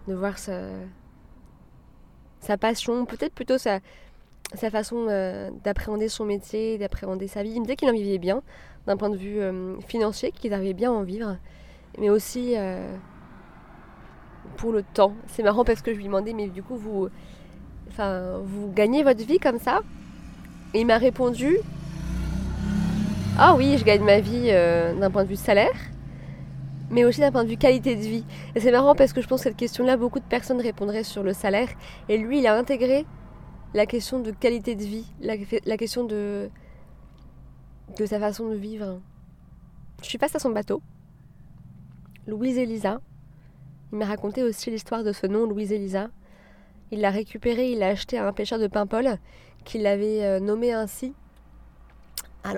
De 0.09 0.13
voir 0.13 0.37
sa, 0.37 0.57
passion, 2.59 3.05
peut-être 3.05 3.33
plutôt 3.33 3.57
sa, 3.57 3.79
façon 4.57 5.05
euh, 5.07 5.51
d'appréhender 5.63 6.09
son 6.09 6.25
métier, 6.25 6.77
d'appréhender 6.77 7.29
sa 7.29 7.43
vie. 7.43 7.51
Il 7.51 7.61
me 7.61 7.65
disait 7.65 7.77
qu'il 7.77 7.89
en 7.89 7.93
vivait 7.93 8.17
bien, 8.17 8.41
d'un 8.87 8.97
point 8.97 9.09
de 9.09 9.15
vue 9.15 9.39
euh, 9.39 9.79
financier, 9.87 10.33
qu'il 10.33 10.53
arrivait 10.53 10.73
bien 10.73 10.91
à 10.91 10.95
en 10.95 11.03
vivre, 11.03 11.37
mais 11.97 12.09
aussi 12.09 12.57
pour 14.57 14.71
le 14.71 14.83
temps. 14.83 15.13
C'est 15.27 15.43
marrant 15.43 15.63
parce 15.63 15.81
que 15.81 15.93
je 15.93 15.97
lui 15.97 16.05
demandais, 16.05 16.33
mais 16.33 16.47
du 16.47 16.63
coup, 16.63 16.75
vous, 16.75 17.09
enfin, 17.89 18.39
vous 18.43 18.71
gagnez 18.71 19.03
votre 19.03 19.25
vie 19.25 19.39
comme 19.39 19.59
ça? 19.59 19.81
Et 20.73 20.81
il 20.81 20.85
m'a 20.85 20.97
répondu, 20.97 21.57
ah 23.37 23.55
oui, 23.55 23.77
je 23.77 23.83
gagne 23.83 24.03
ma 24.03 24.19
vie 24.19 24.47
euh, 24.49 24.93
d'un 24.93 25.09
point 25.09 25.23
de 25.23 25.29
vue 25.29 25.35
salaire, 25.35 25.75
mais 26.89 27.03
aussi 27.05 27.19
d'un 27.19 27.31
point 27.31 27.43
de 27.43 27.49
vue 27.49 27.57
qualité 27.57 27.95
de 27.95 28.01
vie. 28.01 28.23
Et 28.55 28.59
c'est 28.59 28.71
marrant 28.71 28.95
parce 28.95 29.13
que 29.13 29.21
je 29.21 29.27
pense 29.27 29.41
que 29.41 29.49
cette 29.49 29.57
question-là, 29.57 29.97
beaucoup 29.97 30.19
de 30.19 30.25
personnes 30.25 30.61
répondraient 30.61 31.03
sur 31.03 31.23
le 31.23 31.33
salaire, 31.33 31.69
et 32.07 32.17
lui, 32.17 32.39
il 32.39 32.47
a 32.47 32.55
intégré 32.55 33.05
la 33.73 33.85
question 33.85 34.19
de 34.19 34.31
qualité 34.31 34.75
de 34.75 34.83
vie, 34.83 35.05
la, 35.21 35.77
question 35.77 36.03
de, 36.03 36.49
de 37.97 38.05
sa 38.05 38.19
façon 38.19 38.49
de 38.49 38.55
vivre. 38.55 38.99
Je 40.01 40.07
suis 40.07 40.17
face 40.17 40.35
à 40.35 40.39
son 40.39 40.49
bateau, 40.49 40.81
Louise 42.27 42.57
Elisa. 42.57 42.99
Il 43.91 43.97
m'a 43.97 44.05
raconté 44.05 44.43
aussi 44.43 44.71
l'histoire 44.71 45.03
de 45.03 45.11
ce 45.11 45.27
nom, 45.27 45.45
Louise 45.45 45.71
Elisa. 45.71 46.09
Il 46.91 47.01
l'a 47.01 47.09
récupéré, 47.09 47.71
il 47.71 47.79
l'a 47.79 47.87
acheté 47.87 48.17
à 48.17 48.27
un 48.27 48.33
pêcheur 48.33 48.59
de 48.59 48.67
Paimpol 48.67 49.17
qui 49.65 49.79
l'avait 49.79 50.23
euh, 50.23 50.39
nommé 50.39 50.73
ainsi 50.73 51.13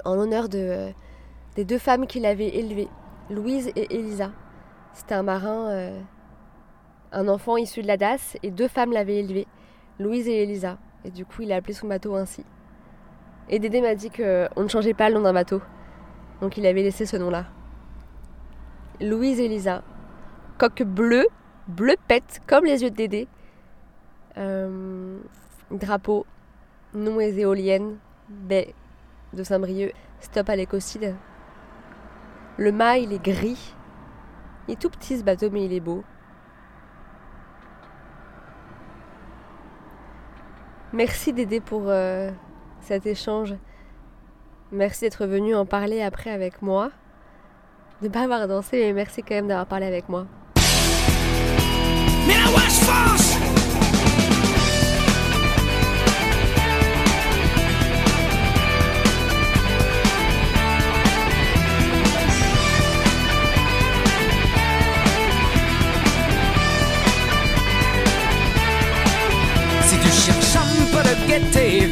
en 0.06 0.16
l'honneur 0.16 0.48
de, 0.48 0.92
des 1.56 1.66
deux 1.66 1.78
femmes 1.78 2.08
qu'il 2.08 2.26
avait 2.26 2.48
élevées, 2.48 2.88
Louise 3.30 3.72
et 3.76 3.94
Elisa. 3.96 4.32
C'était 4.94 5.16
un 5.16 5.24
marin, 5.24 5.70
euh, 5.72 6.00
un 7.12 7.28
enfant 7.28 7.58
issu 7.58 7.82
de 7.82 7.88
la 7.88 7.98
DAS, 7.98 8.38
et 8.44 8.52
deux 8.52 8.68
femmes 8.68 8.92
l'avaient 8.92 9.18
élevé, 9.18 9.48
Louise 10.00 10.28
et 10.28 10.44
Elisa. 10.44 10.78
Et 11.04 11.12
du 11.12 11.26
coup, 11.26 11.42
il 11.42 11.52
a 11.52 11.58
appelé 11.58 11.74
son 11.74 11.88
bateau 11.88 12.16
ainsi. 12.16 12.46
Et 13.50 13.60
Dédé 13.60 13.82
m'a 13.82 13.96
dit 13.96 14.10
qu'on 14.10 14.64
ne 14.64 14.68
changeait 14.68 14.94
pas 14.94 15.10
le 15.10 15.16
nom 15.16 15.22
d'un 15.22 15.34
bateau. 15.34 15.62
Donc 16.42 16.58
il 16.58 16.66
avait 16.66 16.84
laissé 16.84 17.06
ce 17.06 17.18
nom-là. 17.18 17.46
Louise 19.02 19.40
Elisa. 19.40 19.84
Coque 20.58 20.84
bleue, 20.84 21.28
bleu 21.68 21.96
pète, 22.08 22.42
comme 22.48 22.66
les 22.66 22.84
yeux 22.84 22.92
de 22.92 22.96
Dédé. 22.96 23.28
Euh, 24.38 25.20
drapeau, 25.72 26.26
nom 26.94 27.20
et 27.20 27.38
éolienne, 27.38 27.98
baie 28.30 28.74
de 29.34 29.44
Saint-Brieuc, 29.44 29.94
stop 30.20 30.50
à 30.50 30.56
l'écocide. 30.56 31.16
Le 32.58 32.72
mât, 32.72 32.98
il 33.00 33.14
est 33.14 33.24
gris. 33.24 33.76
Il 34.68 34.74
est 34.74 34.80
tout 34.80 34.90
petit 34.90 35.18
ce 35.18 35.24
bateau, 35.24 35.50
mais 35.52 35.66
il 35.66 35.74
est 35.74 35.80
beau. 35.80 36.04
Merci 40.94 41.34
Dédé 41.34 41.60
pour 41.60 41.84
euh, 41.88 42.30
cet 42.82 43.08
échange. 43.08 43.56
Merci 44.72 45.06
d'être 45.06 45.26
venu 45.26 45.56
en 45.56 45.66
parler 45.66 46.02
après 46.04 46.30
avec 46.30 46.62
moi. 46.62 46.92
De 48.02 48.10
pas 48.10 48.22
avoir 48.22 48.48
dansé, 48.48 48.80
mais 48.80 48.94
merci 48.94 49.24
quand 49.24 49.36
même 49.36 49.48
d'avoir 49.48 49.66
parlé 49.66 49.88
avec 49.88 50.10
moi. 50.10 50.28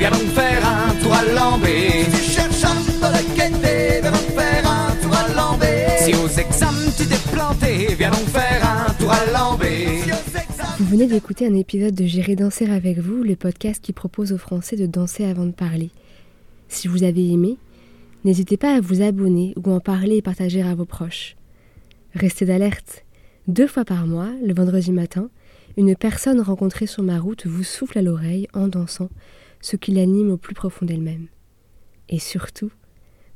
Viens 0.01 0.09
donc 0.09 0.33
faire 0.33 0.61
un 0.65 0.95
tour 0.95 1.13
à 1.13 1.23
Lambé. 1.23 2.05
Si 2.05 2.17
tu 2.17 2.31
cherches 2.31 2.63
un 2.63 2.81
peu 2.99 3.07
de 3.17 3.35
gaieté, 3.35 4.01
viens 4.01 4.11
donc 4.11 4.35
faire 4.35 4.63
un 4.69 4.95
tour 5.01 5.13
à 5.15 5.33
Lambé. 5.33 5.85
Si 6.03 6.15
aux 6.15 6.27
examens 6.27 6.70
venez 10.91 11.07
d'écouter 11.07 11.47
un 11.47 11.55
épisode 11.55 11.95
de 11.95 12.03
J'irai 12.03 12.35
danser 12.35 12.69
avec 12.69 12.99
vous, 12.99 13.23
le 13.23 13.37
podcast 13.37 13.81
qui 13.81 13.93
propose 13.93 14.33
aux 14.33 14.37
Français 14.37 14.75
de 14.75 14.85
danser 14.85 15.23
avant 15.23 15.45
de 15.45 15.53
parler. 15.53 15.89
Si 16.67 16.89
vous 16.89 17.03
avez 17.03 17.31
aimé, 17.31 17.55
n'hésitez 18.25 18.57
pas 18.57 18.75
à 18.75 18.81
vous 18.81 19.01
abonner 19.01 19.53
ou 19.55 19.71
en 19.71 19.79
parler 19.79 20.17
et 20.17 20.21
partager 20.21 20.61
à 20.61 20.75
vos 20.75 20.83
proches. 20.83 21.37
Restez 22.13 22.43
d'alerte. 22.43 23.05
Deux 23.47 23.67
fois 23.67 23.85
par 23.85 24.05
mois, 24.05 24.31
le 24.45 24.53
vendredi 24.53 24.91
matin, 24.91 25.29
une 25.77 25.95
personne 25.95 26.41
rencontrée 26.41 26.87
sur 26.87 27.03
ma 27.03 27.19
route 27.19 27.47
vous 27.47 27.63
souffle 27.63 27.97
à 27.97 28.01
l'oreille 28.01 28.49
en 28.53 28.67
dansant 28.67 29.09
ce 29.61 29.77
qui 29.77 29.91
l'anime 29.91 30.31
au 30.31 30.37
plus 30.37 30.55
profond 30.55 30.85
d'elle-même. 30.85 31.27
Et 32.09 32.19
surtout, 32.19 32.71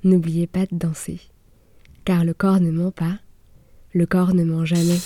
n'oubliez 0.04 0.46
pas 0.46 0.66
de 0.66 0.76
danser. 0.76 1.22
Car 2.04 2.26
le 2.26 2.34
corps 2.34 2.60
ne 2.60 2.72
ment 2.72 2.92
pas, 2.92 3.18
le 3.94 4.06
corps 4.06 4.34
ne 4.34 4.44
ment 4.44 4.66
jamais. 4.66 5.00